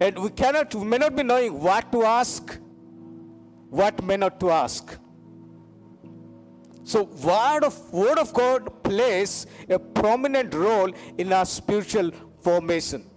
And 0.00 0.18
we 0.18 0.30
cannot, 0.30 0.74
we 0.74 0.84
may 0.84 0.98
not 0.98 1.16
be 1.16 1.22
knowing 1.22 1.58
what 1.58 1.90
to 1.92 2.04
ask, 2.04 2.58
what 3.70 4.02
may 4.04 4.16
not 4.16 4.38
to 4.40 4.50
ask. 4.50 4.98
So 6.84 7.04
word 7.04 7.64
of, 7.64 7.92
word 7.92 8.18
of 8.18 8.32
God 8.32 8.82
plays 8.84 9.46
a 9.68 9.78
prominent 9.78 10.54
role 10.54 10.92
in 11.18 11.32
our 11.32 11.46
spiritual 11.46 12.12
formation. 12.42 13.10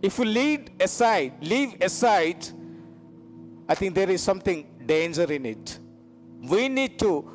If 0.00 0.18
we 0.18 0.26
lead 0.26 0.70
aside, 0.80 1.34
leave 1.42 1.76
aside, 1.80 2.46
I 3.68 3.74
think 3.74 3.94
there 3.94 4.10
is 4.10 4.22
something 4.22 4.66
danger 4.86 5.30
in 5.30 5.46
it. 5.46 5.78
We 6.40 6.68
need 6.68 6.98
to 7.00 7.30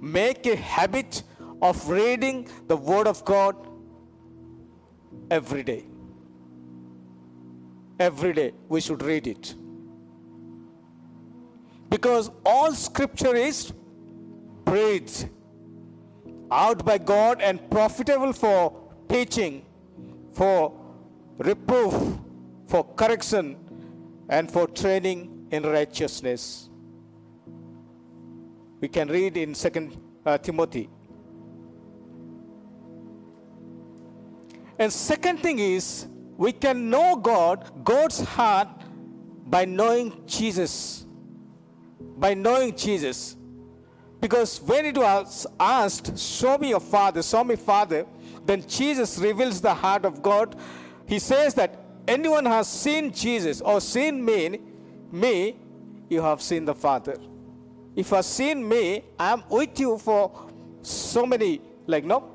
make 0.00 0.46
a 0.46 0.56
habit 0.56 1.22
of 1.60 1.88
reading 1.88 2.48
the 2.66 2.76
Word 2.76 3.06
of 3.06 3.24
God 3.24 3.56
every 5.38 5.62
day. 5.62 5.82
Every 7.98 8.32
day 8.38 8.52
we 8.68 8.80
should 8.80 9.02
read 9.02 9.26
it 9.26 9.54
because 11.88 12.30
all 12.44 12.72
scripture 12.72 13.34
is 13.36 13.72
breathed 14.64 15.28
out 16.50 16.84
by 16.84 16.96
God 16.98 17.40
and 17.40 17.60
profitable 17.70 18.32
for 18.32 18.58
teaching, 19.08 19.64
for 20.32 20.72
reproof, 21.38 21.94
for 22.66 22.82
correction, 23.02 23.56
and 24.28 24.50
for 24.50 24.66
training 24.66 25.46
in 25.50 25.62
righteousness. 25.64 26.70
We 28.80 28.88
can 28.88 29.08
read 29.08 29.36
in 29.36 29.54
Second 29.54 30.00
uh, 30.26 30.38
Timothy. 30.38 30.88
And 34.78 34.92
second 34.92 35.38
thing 35.40 35.58
is, 35.58 36.06
we 36.36 36.52
can 36.52 36.90
know 36.90 37.16
God, 37.16 37.84
God's 37.84 38.20
heart, 38.20 38.68
by 39.46 39.64
knowing 39.64 40.22
Jesus 40.26 41.02
by 42.22 42.34
knowing 42.34 42.74
Jesus. 42.76 43.36
Because 44.20 44.60
when 44.62 44.86
it 44.86 44.96
was 44.96 45.46
asked, 45.58 46.16
Show 46.18 46.56
me 46.58 46.68
your 46.68 46.80
Father, 46.80 47.22
show 47.22 47.42
me 47.42 47.56
Father, 47.56 48.06
then 48.46 48.66
Jesus 48.66 49.18
reveals 49.18 49.60
the 49.60 49.74
heart 49.74 50.04
of 50.04 50.22
God. 50.22 50.56
He 51.06 51.18
says 51.18 51.54
that 51.54 51.78
anyone 52.06 52.46
has 52.46 52.68
seen 52.68 53.12
Jesus 53.12 53.60
or 53.60 53.80
seen 53.80 54.24
me, 54.24 54.60
me, 55.10 55.56
you 56.08 56.22
have 56.22 56.40
seen 56.40 56.64
the 56.64 56.74
Father. 56.74 57.16
If 57.96 58.10
you 58.10 58.16
have 58.16 58.24
seen 58.24 58.68
me, 58.68 59.04
I'm 59.18 59.42
with 59.48 59.78
you 59.80 59.98
for 59.98 60.48
so 60.82 61.26
many, 61.26 61.60
like, 61.86 62.04
no, 62.04 62.30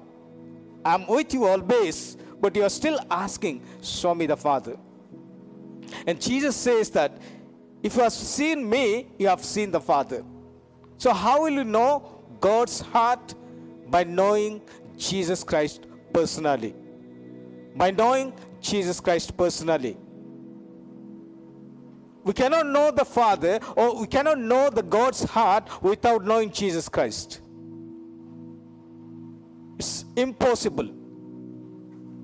I'm 0.84 1.08
with 1.08 1.34
you 1.34 1.46
always, 1.46 2.18
but 2.40 2.56
you 2.56 2.64
are 2.64 2.70
still 2.70 3.00
asking, 3.10 3.64
Show 3.82 4.14
me 4.16 4.26
the 4.26 4.38
Father. 4.38 4.78
And 6.06 6.20
Jesus 6.22 6.56
says 6.56 6.90
that 6.92 7.18
if 7.84 7.96
you 7.96 8.02
have 8.02 8.14
seen 8.14 8.70
me, 8.70 9.08
you 9.18 9.28
have 9.28 9.44
seen 9.44 9.72
the 9.72 9.80
Father. 9.80 10.24
So, 10.98 11.14
how 11.14 11.44
will 11.44 11.52
you 11.52 11.64
know 11.64 12.24
God's 12.40 12.82
heart? 12.82 13.36
By 13.88 14.04
knowing 14.04 14.62
Jesus 14.98 15.44
Christ 15.44 15.86
personally. 16.12 16.76
By 17.76 17.92
knowing 17.92 18.34
Jesus 18.60 19.00
Christ 19.00 19.38
personally. 19.38 19.98
We 22.24 22.34
cannot 22.34 22.68
know 22.68 22.92
the 22.92 23.06
Father 23.06 23.60
or 23.78 24.02
we 24.02 24.08
cannot 24.08 24.40
know 24.40 24.70
the 24.70 24.84
God's 24.84 25.24
heart 25.24 25.82
without 25.82 26.26
knowing 26.26 26.52
Jesus 26.52 26.90
Christ. 26.90 27.40
It's 29.80 30.04
impossible. 30.18 30.97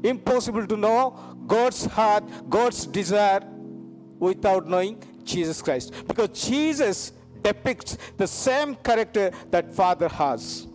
Impossible 0.04 0.68
to 0.68 0.78
know 0.78 1.36
God's 1.48 1.86
heart, 1.86 2.24
God's 2.50 2.86
desire 2.86 3.42
without 4.20 4.68
knowing 4.68 5.02
Jesus 5.24 5.62
Christ. 5.62 5.94
Because 6.08 6.30
Jesus 6.48 7.13
depicts 7.42 7.98
the 8.18 8.28
same 8.28 8.76
character 8.76 9.32
that 9.52 9.74
Father 9.74 10.10
has. 10.10 10.68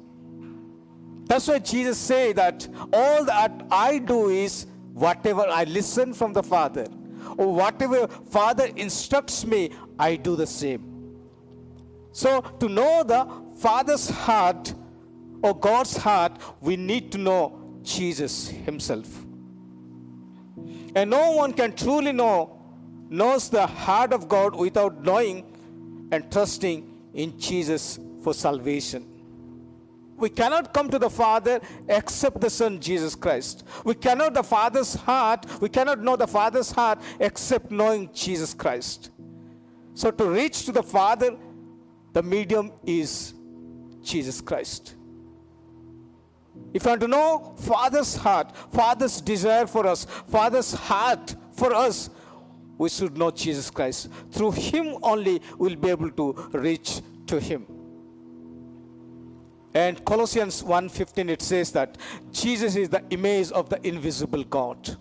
That's 1.27 1.47
why 1.47 1.59
Jesus 1.59 1.99
say 1.99 2.33
that 2.33 2.67
all 2.93 3.25
that 3.25 3.67
I 3.71 3.99
do 3.99 4.31
is 4.31 4.67
whatever 4.95 5.47
I 5.47 5.65
listen 5.65 6.15
from 6.15 6.33
the 6.33 6.43
Father 6.43 6.87
or 7.37 7.53
whatever 7.53 8.09
Father 8.09 8.71
instructs 8.77 9.45
me, 9.45 9.73
I 9.99 10.17
do 10.17 10.37
the 10.37 10.47
same. 10.47 11.17
So 12.13 12.41
to 12.41 12.69
know 12.69 13.03
the 13.05 13.29
Father's 13.59 14.09
heart 14.09 14.73
or 15.43 15.55
God's 15.55 15.97
heart, 15.97 16.41
we 16.61 16.77
need 16.77 17.13
to 17.13 17.19
know 17.19 17.58
Jesus 17.89 18.49
Himself. 18.49 19.09
And 20.95 21.11
no 21.11 21.33
one 21.33 21.53
can 21.53 21.73
truly 21.75 22.13
know 22.13 22.55
knows 23.11 23.49
the 23.49 23.67
heart 23.67 24.13
of 24.13 24.29
God 24.29 24.55
without 24.55 25.03
knowing 25.03 25.45
and 26.13 26.31
trusting 26.31 26.87
in 27.15 27.39
Jesus 27.39 27.99
for 28.23 28.35
salvation. 28.35 29.07
We 30.17 30.29
cannot 30.29 30.75
come 30.75 30.91
to 30.91 30.99
the 30.99 31.09
Father 31.09 31.61
except 31.89 32.41
the 32.41 32.51
Son 32.51 32.81
Jesus 32.81 33.15
Christ. 33.15 33.65
We 33.85 33.95
cannot 33.95 34.35
the 34.35 34.43
Father's 34.43 34.95
heart, 34.95 35.47
we 35.61 35.69
cannot 35.69 36.01
know 36.01 36.17
the 36.17 36.27
Father's 36.27 36.71
heart 36.71 37.01
except 37.21 37.71
knowing 37.71 38.11
Jesus 38.13 38.53
Christ. 38.53 39.11
So 39.95 40.11
to 40.11 40.25
reach 40.29 40.67
to 40.67 40.73
the 40.73 40.83
Father, 40.83 41.37
the 42.13 42.23
medium 42.23 42.73
is 42.85 43.33
Jesus 44.03 44.41
Christ. 44.41 44.95
If 46.73 46.85
you 46.85 46.91
want 46.91 47.01
to 47.01 47.09
know 47.09 47.55
Father's 47.59 48.15
heart, 48.17 48.55
Father's 48.73 49.21
desire 49.21 49.67
for 49.67 49.87
us, 49.87 50.05
Father's 50.05 50.73
heart 50.73 51.35
for 51.53 51.75
us, 51.75 52.11
we 52.77 52.89
should 52.89 53.17
know 53.17 53.31
Jesus 53.31 53.71
Christ. 53.71 54.09
Through 54.31 54.53
Him 54.53 54.97
only 55.03 55.43
we'll 55.57 55.77
be 55.77 55.91
able 55.91 56.11
to 56.13 56.33
reach 56.53 57.01
to 57.27 57.41
Him. 57.41 57.67
And 59.75 60.05
Colossians 60.05 60.63
1:15 60.63 61.31
it 61.31 61.43
says 61.43 61.73
that 61.73 61.99
Jesus 62.33 62.77
is 62.77 62.89
the 62.89 63.03
image 63.11 63.51
of 63.53 63.69
the 63.69 63.87
invisible 63.87 64.45
God. 64.45 64.97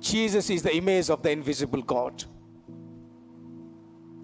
Jesus 0.00 0.50
is 0.50 0.62
the 0.62 0.74
image 0.74 1.10
of 1.10 1.22
the 1.22 1.30
invisible 1.30 1.82
God. 1.82 2.24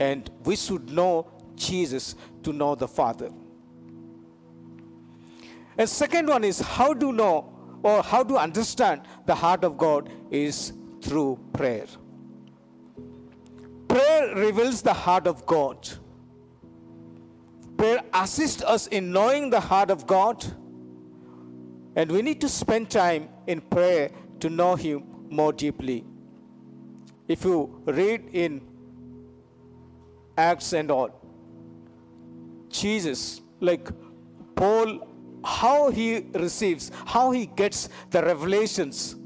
And 0.01 0.31
we 0.45 0.57
should 0.57 0.91
know 0.91 1.27
Jesus 1.55 2.15
to 2.43 2.53
know 2.53 2.75
the 2.75 2.89
Father. 2.89 3.31
And 5.79 5.89
second 5.89 6.29
one 6.29 6.45
is 6.45 6.61
how 6.61 6.93
to 6.95 7.13
know 7.13 7.53
or 7.83 8.03
how 8.03 8.23
to 8.23 8.37
understand 8.37 9.03
the 9.27 9.35
heart 9.35 9.65
of 9.65 9.77
God 9.77 10.11
is 10.31 10.73
through 11.01 11.39
prayer. 11.53 11.87
Prayer 13.89 14.35
reveals 14.35 14.83
the 14.83 14.93
heart 14.93 15.27
of 15.27 15.45
God. 15.47 15.89
Prayer 17.77 18.01
assists 18.15 18.63
us 18.63 18.87
in 18.87 19.13
knowing 19.13 19.51
the 19.51 19.61
heart 19.61 19.91
of 19.91 20.07
God. 20.07 20.45
And 21.97 22.11
we 22.11 22.23
need 22.23 22.41
to 22.41 22.49
spend 22.49 22.91
time 22.91 23.29
in 23.47 23.61
prayer 23.61 24.11
to 24.41 24.49
know 24.49 24.77
Him 24.77 25.05
more 25.29 25.53
deeply. 25.53 26.05
If 27.29 27.45
you 27.45 27.83
read 27.85 28.29
in 28.33 28.63
Acts 30.37 30.73
and 30.73 30.91
all, 30.91 31.11
Jesus, 32.71 33.43
like 33.61 33.91
Paul 34.55 35.07
how 35.45 35.91
he 35.91 36.27
receives, 36.35 36.91
how 37.07 37.31
he 37.31 37.47
gets 37.47 37.89
the 38.11 38.23
revelations 38.23 39.17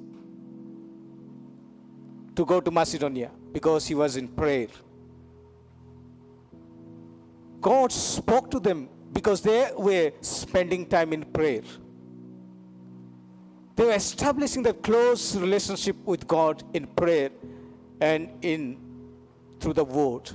to 2.34 2.44
go 2.44 2.60
to 2.60 2.70
Macedonia 2.70 3.30
because 3.52 3.86
he 3.86 3.94
was 3.94 4.16
in 4.16 4.28
prayer. 4.28 4.68
God 7.60 7.90
spoke 7.90 8.50
to 8.50 8.60
them 8.60 8.88
because 9.12 9.40
they 9.40 9.70
were 9.76 10.12
spending 10.20 10.86
time 10.86 11.12
in 11.12 11.24
prayer. 11.24 11.62
They 13.74 13.84
were 13.84 13.92
establishing 13.92 14.62
the 14.62 14.74
close 14.74 15.36
relationship 15.36 15.96
with 16.04 16.26
God 16.26 16.62
in 16.74 16.86
prayer 16.86 17.30
and 18.00 18.30
in 18.42 18.78
through 19.60 19.74
the 19.74 19.84
word. 19.84 20.30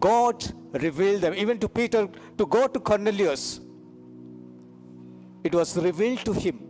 God 0.00 0.44
revealed 0.72 1.20
them, 1.20 1.34
even 1.34 1.58
to 1.58 1.68
Peter, 1.68 2.08
to 2.38 2.46
go 2.46 2.66
to 2.66 2.80
Cornelius 2.80 3.60
it 5.44 5.54
was 5.54 5.76
revealed 5.76 6.24
to 6.24 6.32
him 6.32 6.60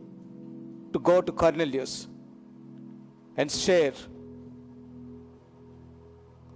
to 0.93 0.99
go 0.99 1.21
to 1.21 1.33
Cornelius 1.33 2.09
and 3.37 3.51
share. 3.51 3.93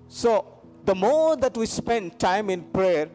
So, 0.08 0.46
the 0.84 0.94
more 0.94 1.36
that 1.36 1.56
we 1.56 1.66
spend 1.66 2.18
time 2.18 2.48
in 2.48 2.62
prayer, 2.62 3.08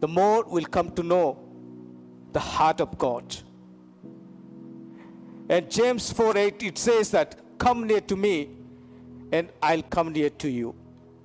the 0.00 0.08
more 0.08 0.44
we'll 0.46 0.64
come 0.64 0.90
to 0.92 1.02
know 1.02 1.38
the 2.32 2.40
heart 2.40 2.80
of 2.80 2.96
God. 2.98 3.36
And 5.48 5.70
James 5.70 6.12
4 6.12 6.36
8, 6.36 6.62
it 6.62 6.78
says 6.78 7.10
that, 7.10 7.40
Come 7.58 7.86
near 7.86 8.00
to 8.02 8.16
me, 8.16 8.50
and 9.32 9.48
I'll 9.62 9.82
come 9.82 10.12
near 10.12 10.30
to 10.30 10.48
you. 10.48 10.74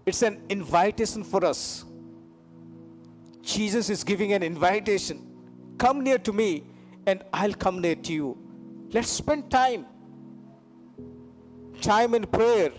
It's 0.06 0.22
an 0.22 0.42
invitation 0.50 1.24
for 1.24 1.46
us. 1.46 1.86
Jesus 3.42 3.90
is 3.90 4.04
giving 4.04 4.34
an 4.34 4.44
invitation. 4.44 5.22
Come 5.78 6.04
near 6.04 6.18
to 6.18 6.34
me, 6.34 6.64
and 7.08 7.24
I'll 7.34 7.54
come 7.54 7.82
near 7.82 7.96
to 7.96 8.14
you. 8.14 8.38
Let's 8.92 9.10
spend 9.10 9.52
time. 9.52 9.86
Time 11.82 12.14
in 12.16 12.26
prayer. 12.26 12.72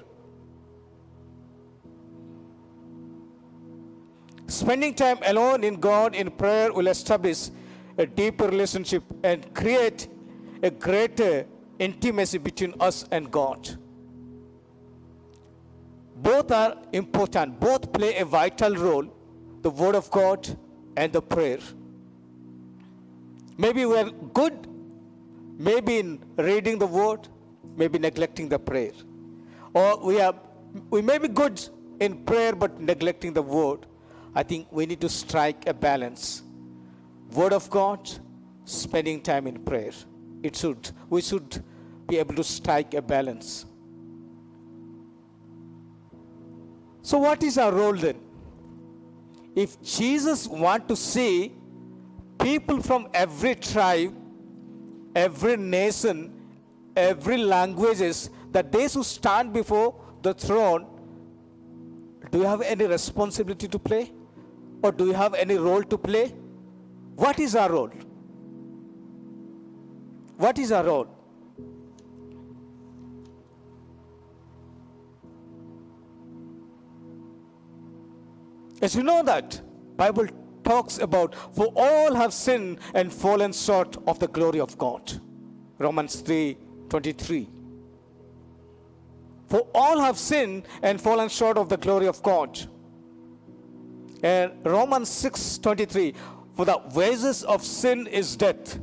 Spending 4.47 4.95
time 4.95 5.19
alone 5.27 5.65
in 5.65 5.81
God 5.81 6.15
in 6.15 6.31
prayer 6.31 6.73
will 6.73 6.87
establish 6.87 7.51
a 7.99 8.07
deeper 8.07 8.49
relationship 8.49 9.03
and 9.25 9.53
create 9.55 10.09
a 10.63 10.71
greater 10.71 11.47
intimacy 11.79 12.39
between 12.39 12.75
us 12.81 13.05
and 13.11 13.31
God. 13.31 13.77
Both 16.17 16.51
are 16.51 16.77
important, 16.93 17.61
both 17.61 17.93
play 17.93 18.17
a 18.17 18.25
vital 18.25 18.75
role 18.75 19.13
the 19.67 19.71
Word 19.71 19.97
of 19.97 20.09
God 20.13 20.57
and 20.97 21.13
the 21.13 21.21
prayer. 21.21 21.59
Maybe 23.59 23.87
we're 23.87 24.11
good, 24.11 24.67
maybe 25.59 25.99
in 25.99 26.25
reading 26.37 26.79
the 26.79 26.87
word, 26.87 27.29
maybe 27.77 27.99
neglecting 27.99 28.49
the 28.49 28.59
prayer. 28.59 28.93
Or 29.73 29.99
we 29.99 30.21
are 30.21 30.35
we 30.91 31.01
may 31.01 31.19
be 31.19 31.29
good 31.29 31.61
in 32.01 32.25
prayer 32.25 32.55
but 32.55 32.81
neglecting 32.81 33.33
the 33.33 33.43
word. 33.43 33.87
I 34.35 34.43
think 34.43 34.69
we 34.71 34.85
need 34.85 35.01
to 35.01 35.09
strike 35.09 35.67
a 35.67 35.73
balance. 35.73 36.43
Word 37.33 37.55
of 37.55 37.71
God, 37.71 38.11
spending 38.65 39.23
time 39.23 39.47
in 39.47 39.59
prayer. 39.65 39.93
It 40.43 40.57
should 40.57 40.91
we 41.09 41.23
should 41.23 41.63
be 42.07 42.19
able 42.19 42.35
to 42.35 42.45
strike 42.45 42.93
a 42.95 43.03
balance. 43.03 43.65
So 47.03 47.19
what 47.19 47.43
is 47.43 47.57
our 47.57 47.73
role 47.73 47.95
then? 47.95 48.21
If 49.55 49.81
Jesus 49.81 50.47
want 50.47 50.89
to 50.89 50.97
see 50.97 51.53
people 52.47 52.81
from 52.81 53.09
every 53.13 53.57
tribe, 53.57 54.15
every 55.17 55.57
nation, 55.57 56.19
every 56.95 57.39
languages, 57.39 58.31
that 58.53 58.71
they 58.71 58.85
who 58.85 59.03
stand 59.03 59.53
before 59.53 59.89
the 60.23 60.33
throne, 60.33 60.87
do 62.31 62.39
you 62.39 62.45
have 62.45 62.61
any 62.61 62.87
responsibility 62.87 63.67
to 63.67 63.81
play? 63.81 64.13
Or 64.81 64.93
do 64.93 65.07
you 65.07 65.13
have 65.13 65.35
any 65.35 65.57
role 65.57 65.83
to 65.83 65.99
play? 65.99 66.29
What 67.17 67.41
is 67.41 67.57
our 67.57 67.69
role? 67.73 67.91
What 70.37 70.59
is 70.61 70.71
our 70.71 70.85
role? 70.85 71.09
As 78.81 78.95
you 78.95 79.03
know 79.03 79.23
that 79.25 79.63
Bible 79.97 80.29
talks 80.67 80.99
about, 80.99 81.35
for 81.55 81.73
all 81.77 82.15
have 82.15 82.35
sinned 82.35 82.79
and 82.93 83.13
fallen 83.13 83.53
short 83.53 83.97
of 84.07 84.19
the 84.19 84.29
glory 84.29 84.61
of 84.61 84.77
God. 84.77 85.21
Romans 85.79 86.21
3 86.21 86.59
23. 86.89 87.49
For 89.49 89.67
all 89.75 90.01
have 90.01 90.19
sinned 90.19 90.67
and 90.83 91.01
fallen 91.01 91.29
short 91.29 91.57
of 91.57 91.69
the 91.69 91.77
glory 91.77 92.09
of 92.09 92.23
God. 92.23 92.59
And 94.23 94.53
Romans 94.65 95.09
6 95.09 95.59
23. 95.59 96.15
For 96.57 96.65
the 96.65 96.81
wages 96.95 97.45
of 97.45 97.63
sin 97.63 98.07
is 98.07 98.37
death, 98.37 98.79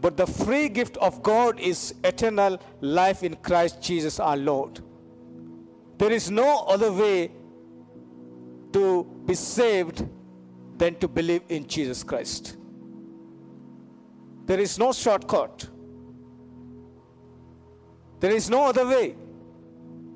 But 0.00 0.16
the 0.16 0.26
free 0.26 0.68
gift 0.68 0.96
of 0.96 1.22
God 1.22 1.60
is 1.60 1.94
eternal 2.04 2.58
life 2.80 3.22
in 3.22 3.36
Christ 3.36 3.82
Jesus 3.82 4.18
our 4.18 4.36
Lord. 4.36 4.80
There 5.98 6.12
is 6.12 6.30
no 6.30 6.64
other 6.68 6.92
way 6.92 7.32
to 8.72 9.04
be 9.26 9.34
saved 9.34 10.06
than 10.78 10.94
to 10.96 11.08
believe 11.08 11.42
in 11.48 11.66
Jesus 11.66 12.02
Christ. 12.02 12.56
There 14.46 14.60
is 14.60 14.78
no 14.78 14.92
shortcut. 14.92 15.68
There 18.20 18.30
is 18.30 18.48
no 18.48 18.66
other 18.66 18.86
way. 18.86 19.16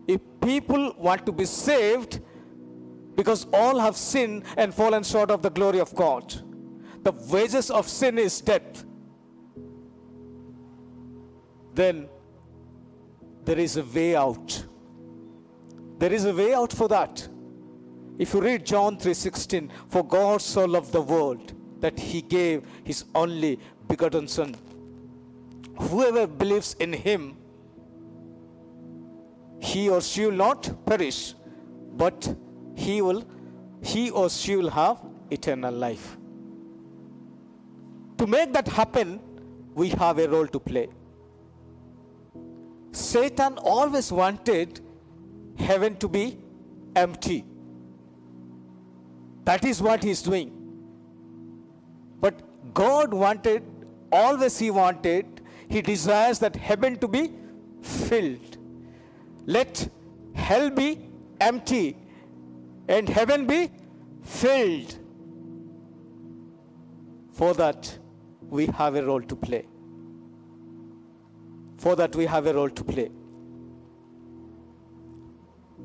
If 0.06 0.20
people 0.40 0.94
want 0.96 1.26
to 1.26 1.32
be 1.32 1.44
saved, 1.44 2.20
because 3.14 3.46
all 3.52 3.78
have 3.78 3.96
sinned 3.96 4.44
and 4.56 4.74
fallen 4.74 5.02
short 5.02 5.30
of 5.30 5.42
the 5.42 5.50
glory 5.50 5.80
of 5.80 5.94
God, 5.94 6.32
the 7.02 7.12
wages 7.12 7.70
of 7.70 7.88
sin 7.88 8.18
is 8.18 8.40
death. 8.40 8.84
Then 11.74 12.08
there 13.44 13.58
is 13.58 13.76
a 13.76 13.84
way 13.84 14.16
out. 14.16 14.64
There 15.98 16.12
is 16.12 16.24
a 16.24 16.34
way 16.34 16.54
out 16.54 16.72
for 16.72 16.88
that. 16.88 17.28
If 18.18 18.34
you 18.34 18.40
read 18.40 18.66
John 18.66 18.96
3:16, 18.96 19.70
for 19.88 20.04
God 20.04 20.40
so 20.40 20.64
loved 20.64 20.92
the 20.92 21.00
world 21.00 21.52
that 21.80 21.98
he 21.98 22.22
gave 22.22 22.66
his 22.84 23.04
only 23.14 23.58
begotten 23.88 24.28
son. 24.28 24.54
Whoever 25.78 26.26
believes 26.26 26.74
in 26.78 26.92
him, 26.92 27.36
he 29.60 29.88
or 29.88 30.00
she 30.00 30.26
will 30.26 30.32
not 30.32 30.86
perish, 30.86 31.34
but 31.96 32.34
he 32.74 33.00
will 33.02 33.24
he 33.82 34.10
or 34.10 34.30
she 34.30 34.56
will 34.56 34.70
have 34.70 35.00
eternal 35.30 35.74
life. 35.74 36.16
To 38.18 38.26
make 38.26 38.52
that 38.52 38.68
happen, 38.68 39.20
we 39.74 39.88
have 39.88 40.18
a 40.18 40.28
role 40.28 40.46
to 40.46 40.60
play. 40.60 40.88
Satan 42.92 43.58
always 43.58 44.12
wanted 44.12 44.80
heaven 45.56 45.96
to 45.96 46.08
be 46.08 46.38
empty. 46.94 47.44
That 49.44 49.64
is 49.64 49.82
what 49.82 50.02
he's 50.02 50.22
doing. 50.22 50.52
But 52.20 52.40
God 52.74 53.12
wanted, 53.12 53.64
always 54.10 54.58
he 54.58 54.70
wanted, 54.70 55.40
he 55.68 55.82
desires 55.82 56.38
that 56.38 56.54
heaven 56.54 56.98
to 56.98 57.08
be 57.08 57.32
filled. 57.80 58.58
Let 59.46 59.88
hell 60.34 60.70
be 60.70 61.08
empty 61.40 61.96
and 62.88 63.08
heaven 63.08 63.46
be 63.46 63.70
filled. 64.22 64.98
For 67.32 67.54
that, 67.54 67.98
we 68.48 68.66
have 68.66 68.94
a 68.94 69.04
role 69.04 69.22
to 69.22 69.34
play. 69.34 69.66
For 71.78 71.96
that, 71.96 72.14
we 72.14 72.26
have 72.26 72.46
a 72.46 72.54
role 72.54 72.70
to 72.70 72.84
play. 72.84 73.10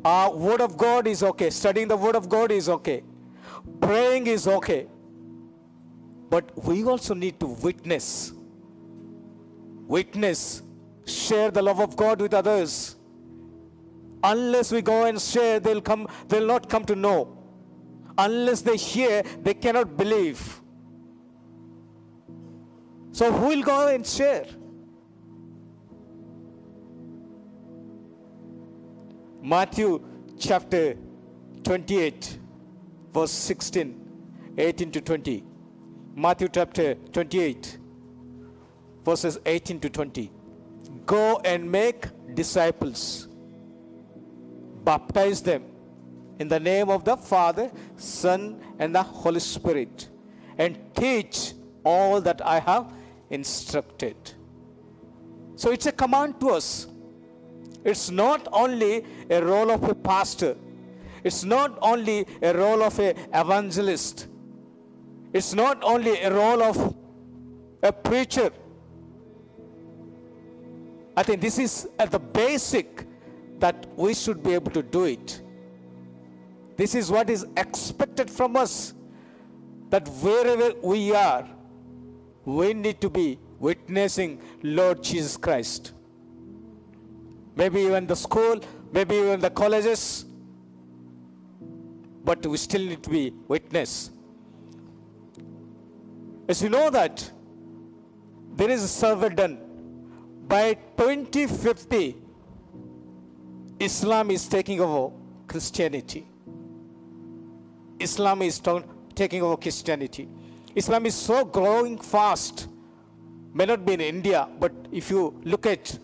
Our 0.05 0.35
Word 0.35 0.61
of 0.61 0.77
God 0.77 1.07
is 1.07 1.23
okay. 1.23 1.49
Studying 1.49 1.87
the 1.87 1.97
Word 1.97 2.15
of 2.15 2.29
God 2.29 2.51
is 2.51 2.69
okay. 2.69 3.03
Praying 3.81 4.27
is 4.27 4.47
okay. 4.47 4.87
But 6.29 6.51
we 6.63 6.83
also 6.83 7.13
need 7.13 7.39
to 7.39 7.47
witness. 7.47 8.33
Witness. 9.87 10.61
Share 11.05 11.51
the 11.51 11.61
love 11.61 11.79
of 11.79 11.95
God 11.95 12.21
with 12.21 12.33
others. 12.33 12.95
Unless 14.23 14.71
we 14.71 14.81
go 14.81 15.05
and 15.05 15.21
share, 15.21 15.59
they'll 15.59 15.81
come, 15.81 16.07
they'll 16.27 16.45
not 16.45 16.69
come 16.69 16.83
to 16.85 16.95
know. 16.95 17.37
Unless 18.17 18.61
they 18.61 18.75
hear, 18.75 19.23
they 19.41 19.53
cannot 19.53 19.95
believe. 19.95 20.61
So 23.11 23.31
who 23.31 23.47
will 23.47 23.63
go 23.63 23.87
and 23.87 24.05
share? 24.05 24.45
Matthew 29.41 30.03
chapter 30.37 30.97
28, 31.63 32.39
verse 33.17 33.31
16, 33.31 34.53
18 34.59 34.91
to 34.91 35.01
20. 35.01 35.43
Matthew 36.15 36.49
chapter 36.49 36.93
28, 36.93 37.79
verses 39.03 39.39
18 39.43 39.79
to 39.79 39.89
20. 39.89 40.31
Go 41.07 41.41
and 41.43 41.71
make 41.71 42.05
disciples, 42.35 43.27
baptize 44.83 45.41
them 45.41 45.63
in 46.37 46.47
the 46.47 46.59
name 46.59 46.91
of 46.91 47.05
the 47.05 47.17
Father, 47.17 47.71
Son, 47.95 48.61
and 48.77 48.93
the 48.93 49.01
Holy 49.01 49.39
Spirit, 49.39 50.09
and 50.59 50.77
teach 50.93 51.53
all 51.83 52.21
that 52.21 52.39
I 52.45 52.59
have 52.59 52.93
instructed. 53.31 54.15
So 55.55 55.71
it's 55.71 55.87
a 55.87 55.91
command 55.91 56.39
to 56.41 56.51
us. 56.51 56.85
It's 57.83 58.11
not 58.11 58.47
only 58.51 59.03
a 59.31 59.43
role 59.43 59.71
of 59.71 59.83
a 59.85 59.95
pastor. 59.95 60.55
It's 61.27 61.43
not 61.43 61.77
only 61.81 62.25
a 62.41 62.53
role 62.57 62.81
of 62.81 62.97
a 62.99 63.09
evangelist. 63.33 64.27
It's 65.33 65.53
not 65.53 65.83
only 65.83 66.21
a 66.21 66.33
role 66.33 66.63
of 66.63 66.95
a 67.83 67.91
preacher. 67.91 68.49
I 71.17 71.23
think 71.23 71.41
this 71.41 71.59
is 71.59 71.89
at 71.99 72.11
the 72.11 72.19
basic 72.19 73.05
that 73.59 73.87
we 73.97 74.13
should 74.13 74.41
be 74.41 74.53
able 74.53 74.71
to 74.71 74.81
do 74.81 75.03
it. 75.03 75.41
This 76.77 76.95
is 76.95 77.11
what 77.11 77.29
is 77.29 77.45
expected 77.57 78.31
from 78.31 78.55
us. 78.55 78.93
That 79.89 80.07
wherever 80.23 80.79
we 80.81 81.13
are, 81.13 81.45
we 82.45 82.73
need 82.73 83.01
to 83.01 83.09
be 83.09 83.37
witnessing 83.59 84.39
Lord 84.63 85.03
Jesus 85.03 85.35
Christ. 85.35 85.91
Maybe 87.57 87.81
even 87.81 88.07
the 88.07 88.15
school, 88.15 88.61
maybe 88.93 89.15
even 89.15 89.41
the 89.41 89.49
colleges, 89.49 90.26
but 92.27 92.45
we 92.45 92.57
still 92.57 92.81
need 92.81 93.01
to 93.01 93.09
be 93.09 93.33
witness. 93.47 94.11
As 96.49 96.61
you 96.61 96.69
know 96.69 96.89
that 96.89 97.31
there 98.57 98.69
is 98.69 98.83
a 98.83 98.87
survey 98.87 99.29
done 99.29 99.53
by 100.45 100.73
2050, 100.97 102.17
Islam 103.79 104.31
is 104.31 104.45
taking 104.45 104.81
over 104.81 105.15
Christianity. 105.47 106.27
Islam 107.97 108.41
is 108.41 108.61
taking 109.15 109.41
over 109.41 109.55
Christianity. 109.55 110.27
Islam 110.75 111.05
is 111.05 111.15
so 111.15 111.45
growing 111.45 111.97
fast. 111.97 112.67
May 113.53 113.65
not 113.65 113.85
be 113.85 113.93
in 113.93 114.01
India, 114.01 114.49
but 114.59 114.73
if 114.91 115.09
you 115.09 115.39
look 115.45 115.65
at 115.65 115.97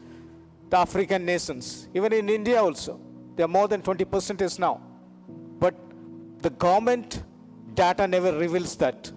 the 0.70 0.78
African 0.78 1.26
nations, 1.26 1.90
even 1.94 2.14
in 2.14 2.30
India 2.30 2.62
also, 2.62 2.98
they 3.36 3.44
are 3.44 3.54
more 3.60 3.68
than 3.68 3.82
20 3.82 4.06
percent 4.06 4.42
is 4.42 4.58
now. 4.58 4.92
The 6.43 6.49
government 6.49 7.23
data 7.73 8.06
never 8.06 8.38
reveals 8.38 8.75
that. 8.75 9.12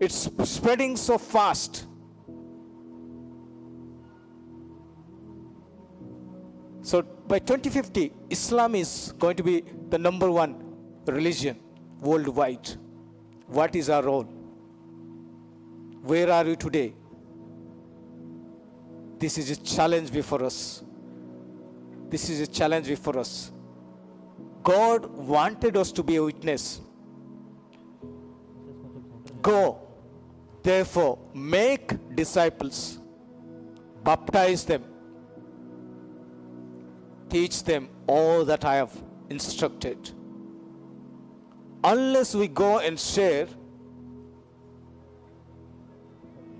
It's 0.00 0.28
spreading 0.44 0.96
so 0.96 1.16
fast. 1.16 1.86
So 6.82 7.02
by 7.02 7.38
2050, 7.38 8.12
Islam 8.30 8.74
is 8.74 9.14
going 9.16 9.36
to 9.36 9.44
be 9.44 9.62
the 9.90 9.98
number 9.98 10.28
one 10.28 10.56
religion 11.06 11.60
worldwide. 12.00 12.68
What 13.46 13.76
is 13.76 13.88
our 13.88 14.02
role? 14.02 14.24
Where 16.02 16.28
are 16.32 16.44
you 16.44 16.56
today? 16.56 16.94
This 19.20 19.38
is 19.38 19.50
a 19.50 19.56
challenge 19.56 20.10
before 20.10 20.42
us. 20.42 20.82
This 22.10 22.28
is 22.28 22.40
a 22.40 22.46
challenge 22.48 22.88
before 22.88 23.20
us. 23.20 23.52
God 24.62 25.06
wanted 25.06 25.76
us 25.76 25.90
to 25.92 26.02
be 26.02 26.16
a 26.16 26.22
witness. 26.22 26.80
Go, 29.40 29.80
therefore, 30.62 31.18
make 31.34 32.14
disciples, 32.14 33.00
baptize 34.04 34.64
them, 34.64 34.84
teach 37.28 37.64
them 37.64 37.88
all 38.06 38.44
that 38.44 38.64
I 38.64 38.76
have 38.76 38.92
instructed. 39.30 40.10
Unless 41.82 42.36
we 42.36 42.46
go 42.46 42.78
and 42.78 43.00
share, 43.00 43.48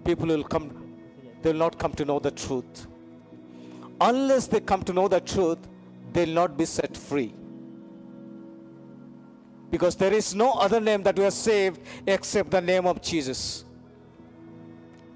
people 0.04 0.26
will 0.26 0.42
come, 0.42 0.96
they 1.42 1.52
will 1.52 1.58
not 1.60 1.78
come 1.78 1.92
to 1.92 2.04
know 2.04 2.18
the 2.18 2.32
truth. 2.32 2.88
Unless 4.00 4.48
they 4.48 4.58
come 4.58 4.82
to 4.82 4.92
know 4.92 5.06
the 5.06 5.20
truth, 5.20 5.58
they 6.12 6.24
will 6.24 6.34
not 6.34 6.56
be 6.56 6.64
set 6.64 6.96
free. 6.96 7.32
Because 9.72 9.96
there 9.96 10.12
is 10.12 10.34
no 10.34 10.52
other 10.52 10.80
name 10.80 11.02
that 11.02 11.18
we 11.18 11.24
are 11.24 11.30
saved 11.30 11.80
except 12.06 12.50
the 12.50 12.60
name 12.60 12.86
of 12.86 13.00
Jesus. 13.00 13.64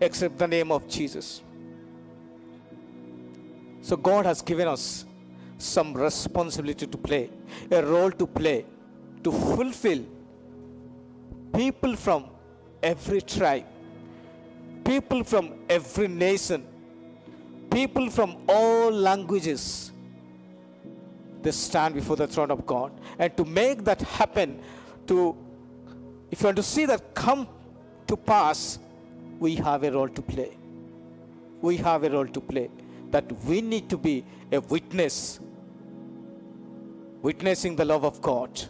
Except 0.00 0.38
the 0.38 0.48
name 0.48 0.72
of 0.72 0.88
Jesus. 0.88 1.42
So 3.82 3.98
God 3.98 4.24
has 4.24 4.40
given 4.40 4.66
us 4.66 5.04
some 5.58 5.92
responsibility 5.92 6.86
to 6.86 6.96
play, 6.96 7.28
a 7.70 7.84
role 7.84 8.10
to 8.12 8.26
play, 8.26 8.64
to 9.24 9.30
fulfill 9.30 10.02
people 11.54 11.94
from 11.94 12.24
every 12.82 13.20
tribe, 13.20 13.66
people 14.84 15.22
from 15.22 15.52
every 15.68 16.08
nation, 16.08 16.64
people 17.70 18.08
from 18.08 18.38
all 18.48 18.90
languages, 18.90 19.92
they 21.46 21.52
stand 21.52 21.94
before 21.94 22.16
the 22.16 22.26
throne 22.26 22.50
of 22.50 22.66
God. 22.66 22.90
And 23.20 23.36
to 23.36 23.44
make 23.44 23.84
that 23.84 24.00
happen, 24.02 24.60
to 25.06 25.36
if 26.28 26.40
you 26.40 26.46
want 26.46 26.56
to 26.56 26.62
see 26.62 26.86
that 26.86 27.14
come 27.14 27.46
to 28.08 28.16
pass, 28.16 28.80
we 29.38 29.54
have 29.54 29.84
a 29.84 29.92
role 29.92 30.08
to 30.08 30.22
play. 30.22 30.56
We 31.60 31.76
have 31.76 32.02
a 32.02 32.10
role 32.10 32.26
to 32.26 32.40
play. 32.40 32.68
That 33.12 33.30
we 33.44 33.60
need 33.60 33.88
to 33.90 33.96
be 33.96 34.24
a 34.50 34.60
witness, 34.60 35.38
witnessing 37.22 37.76
the 37.76 37.84
love 37.84 38.04
of 38.04 38.20
God. 38.20 38.60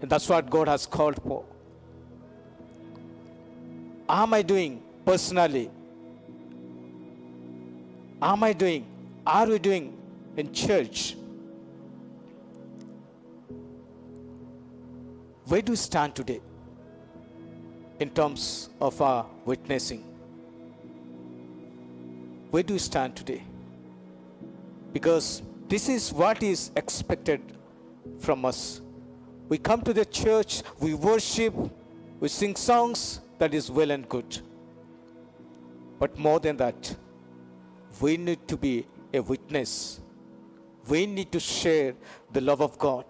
And 0.00 0.10
that's 0.10 0.30
what 0.30 0.48
God 0.48 0.68
has 0.68 0.86
called 0.86 1.20
for. 1.22 1.44
Am 4.08 4.32
I 4.32 4.40
doing 4.40 4.82
personally? 5.04 5.70
Am 8.22 8.42
I 8.42 8.54
doing? 8.54 8.86
Are 9.26 9.46
we 9.46 9.58
doing 9.58 9.94
in 10.38 10.50
church? 10.54 11.14
Where 15.46 15.62
do 15.62 15.72
we 15.72 15.76
stand 15.76 16.16
today 16.16 16.40
in 18.00 18.10
terms 18.10 18.68
of 18.80 19.00
our 19.00 19.26
witnessing? 19.44 20.02
Where 22.50 22.64
do 22.64 22.74
we 22.74 22.80
stand 22.80 23.14
today? 23.14 23.44
Because 24.92 25.42
this 25.68 25.88
is 25.88 26.12
what 26.12 26.42
is 26.42 26.72
expected 26.74 27.40
from 28.18 28.44
us. 28.44 28.80
We 29.48 29.58
come 29.58 29.82
to 29.82 29.92
the 29.92 30.04
church, 30.04 30.64
we 30.80 30.94
worship, 30.94 31.54
we 32.18 32.26
sing 32.26 32.56
songs, 32.56 33.20
that 33.38 33.54
is 33.54 33.70
well 33.70 33.92
and 33.92 34.08
good. 34.08 34.40
But 36.00 36.18
more 36.18 36.40
than 36.40 36.56
that, 36.56 36.96
we 38.00 38.16
need 38.16 38.48
to 38.48 38.56
be 38.56 38.84
a 39.14 39.20
witness. 39.20 40.00
We 40.88 41.06
need 41.06 41.30
to 41.30 41.38
share 41.38 41.94
the 42.32 42.40
love 42.40 42.60
of 42.60 42.76
God 42.78 43.06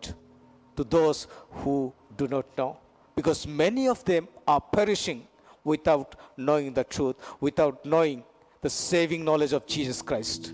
to 0.76 0.84
those 0.84 1.28
who 1.50 1.94
do 2.16 2.28
not 2.28 2.46
know. 2.56 2.78
Because 3.14 3.46
many 3.46 3.88
of 3.88 4.04
them 4.04 4.28
are 4.46 4.60
perishing 4.60 5.26
without 5.64 6.16
knowing 6.36 6.72
the 6.74 6.84
truth, 6.84 7.16
without 7.40 7.84
knowing 7.84 8.22
the 8.60 8.70
saving 8.70 9.24
knowledge 9.24 9.52
of 9.52 9.66
Jesus 9.66 10.02
Christ. 10.02 10.52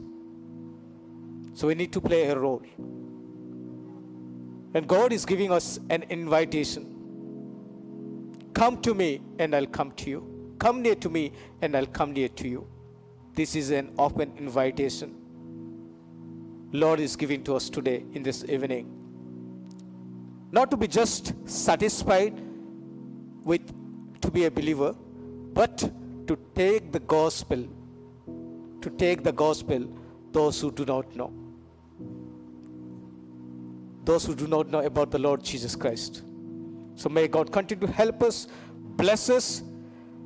So 1.54 1.68
we 1.68 1.74
need 1.74 1.92
to 1.92 2.00
play 2.00 2.28
a 2.28 2.38
role. 2.38 2.62
And 4.74 4.86
God 4.86 5.12
is 5.12 5.26
giving 5.26 5.52
us 5.52 5.78
an 5.90 6.04
invitation. 6.04 6.88
Come 8.54 8.80
to 8.82 8.94
me 8.94 9.20
and 9.38 9.54
I'll 9.54 9.66
come 9.66 9.92
to 9.92 10.10
you. 10.10 10.54
Come 10.58 10.82
near 10.82 10.94
to 10.94 11.10
me 11.10 11.32
and 11.60 11.76
I'll 11.76 11.86
come 11.86 12.12
near 12.12 12.28
to 12.28 12.48
you. 12.48 12.66
This 13.34 13.56
is 13.56 13.70
an 13.70 13.92
open 13.98 14.32
invitation. 14.38 15.16
Lord 16.72 17.00
is 17.00 17.16
giving 17.16 17.42
to 17.44 17.56
us 17.56 17.68
today 17.68 18.04
in 18.14 18.22
this 18.22 18.44
evening. 18.44 19.01
Not 20.52 20.70
to 20.70 20.76
be 20.76 20.86
just 20.86 21.32
satisfied 21.48 22.40
with 23.42 23.72
to 24.20 24.30
be 24.30 24.44
a 24.44 24.50
believer, 24.50 24.94
but 25.54 25.78
to 26.26 26.38
take 26.54 26.92
the 26.92 27.00
gospel, 27.00 27.66
to 28.80 28.90
take 28.90 29.24
the 29.24 29.32
gospel 29.32 29.88
those 30.30 30.60
who 30.60 30.70
do 30.70 30.84
not 30.84 31.16
know. 31.16 31.32
Those 34.04 34.26
who 34.26 34.34
do 34.34 34.46
not 34.46 34.68
know 34.68 34.80
about 34.80 35.10
the 35.10 35.18
Lord 35.18 35.42
Jesus 35.42 35.74
Christ. 35.74 36.22
So 36.96 37.08
may 37.08 37.28
God 37.28 37.50
continue 37.50 37.86
to 37.86 37.92
help 37.92 38.22
us, 38.22 38.46
bless 38.70 39.30
us. 39.30 39.62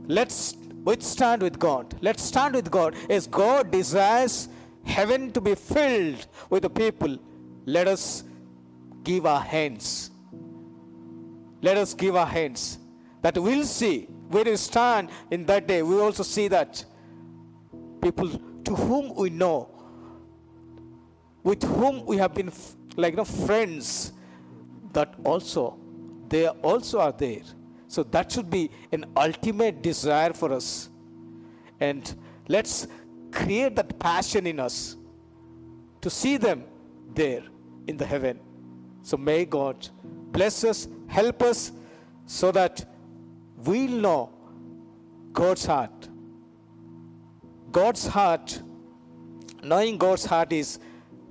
Let's 0.07 0.57
withstand 0.85 1.43
with 1.43 1.59
God. 1.59 1.95
Let's 2.01 2.23
stand 2.23 2.55
with 2.55 2.71
God 2.71 2.95
as 3.11 3.27
God 3.27 3.71
desires 3.71 4.49
heaven 4.85 5.31
to 5.33 5.41
be 5.41 5.55
filled 5.55 6.27
with 6.51 6.63
the 6.63 6.71
people. 6.71 7.19
Let 7.65 7.89
us 7.89 8.25
give 9.03 9.27
our 9.27 9.41
hands. 9.41 10.11
Let 11.67 11.79
us 11.79 11.95
give 11.95 12.15
our 12.15 12.27
hands. 12.27 12.79
That 13.23 13.37
we'll 13.37 13.65
see 13.65 14.03
where 14.29 14.45
we 14.45 14.57
stand 14.57 15.11
in 15.33 15.45
that 15.47 15.67
day. 15.67 15.83
We 15.83 15.99
also 16.01 16.23
see 16.23 16.47
that 16.47 16.85
people 18.01 18.29
to 18.67 18.75
whom 18.75 19.13
we 19.17 19.31
know, 19.31 19.69
with 21.43 21.65
whom 21.65 22.07
we 22.07 22.19
have 22.19 22.35
been 22.35 22.53
like 22.95 23.15
you 23.15 23.17
know, 23.17 23.25
friends, 23.25 24.13
that 24.93 25.17
also 25.25 25.77
they 26.29 26.47
also 26.47 27.01
are 27.01 27.11
there. 27.11 27.43
So 27.89 28.05
that 28.05 28.31
should 28.31 28.49
be 28.49 28.71
an 28.93 29.05
ultimate 29.17 29.83
desire 29.83 30.33
for 30.35 30.53
us. 30.53 30.89
And 31.81 32.15
let's 32.47 32.87
create 33.33 33.75
that 33.75 33.99
passion 33.99 34.47
in 34.47 34.61
us 34.61 34.95
to 36.01 36.11
see 36.11 36.37
them 36.37 36.63
there 37.13 37.43
in 37.89 37.97
the 37.97 38.07
heaven. 38.07 38.39
So 39.03 39.17
may 39.17 39.45
God 39.45 39.89
bless 40.31 40.63
us, 40.63 40.87
help 41.09 41.43
us, 41.43 41.73
so 42.27 42.51
that 42.53 42.85
we'll 43.65 44.01
know 44.01 44.31
God's 45.33 45.67
heart. 45.67 46.09
God's 47.71 48.07
heart, 48.07 48.61
knowing 49.63 49.99
God's 49.99 50.25
heart 50.25 50.53
is 50.53 50.79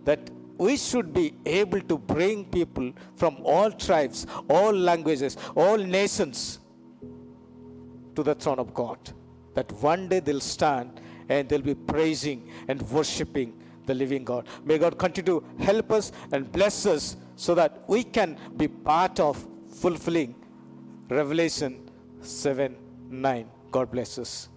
that 0.04 0.30
we 0.58 0.78
should 0.78 1.14
be 1.14 1.34
able 1.46 1.82
to 1.82 1.98
bring 1.98 2.46
people 2.46 2.94
from 3.16 3.38
all 3.44 3.72
tribes, 3.72 4.26
all 4.50 4.72
languages, 4.72 5.38
all 5.56 5.78
nations 5.78 6.60
to 8.16 8.24
the 8.24 8.36
throne 8.36 8.60
of 8.60 8.74
God. 8.74 8.98
That 9.54 9.72
one 9.74 10.08
day 10.08 10.20
they'll 10.20 10.40
stand 10.40 11.02
and 11.28 11.50
they'll 11.50 11.62
be 11.62 11.76
praising 11.76 12.50
and 12.68 12.82
worshiping 12.90 13.62
the 13.86 13.94
living 13.94 14.24
God. 14.24 14.48
May 14.64 14.78
God 14.78 14.98
continue 14.98 15.42
to 15.42 15.64
help 15.64 15.92
us 15.92 16.12
and 16.32 16.52
bless 16.52 16.86
us 16.86 17.18
so 17.36 17.56
that 17.56 17.84
we 17.88 18.04
can 18.04 18.38
be 18.56 18.68
part 18.68 19.20
of 19.20 19.46
fulfilling 19.82 20.34
Revelation 21.10 21.74
7 22.22 22.76
9. 23.10 23.50
God 23.72 23.92
bless 23.92 24.18
us. 24.20 24.50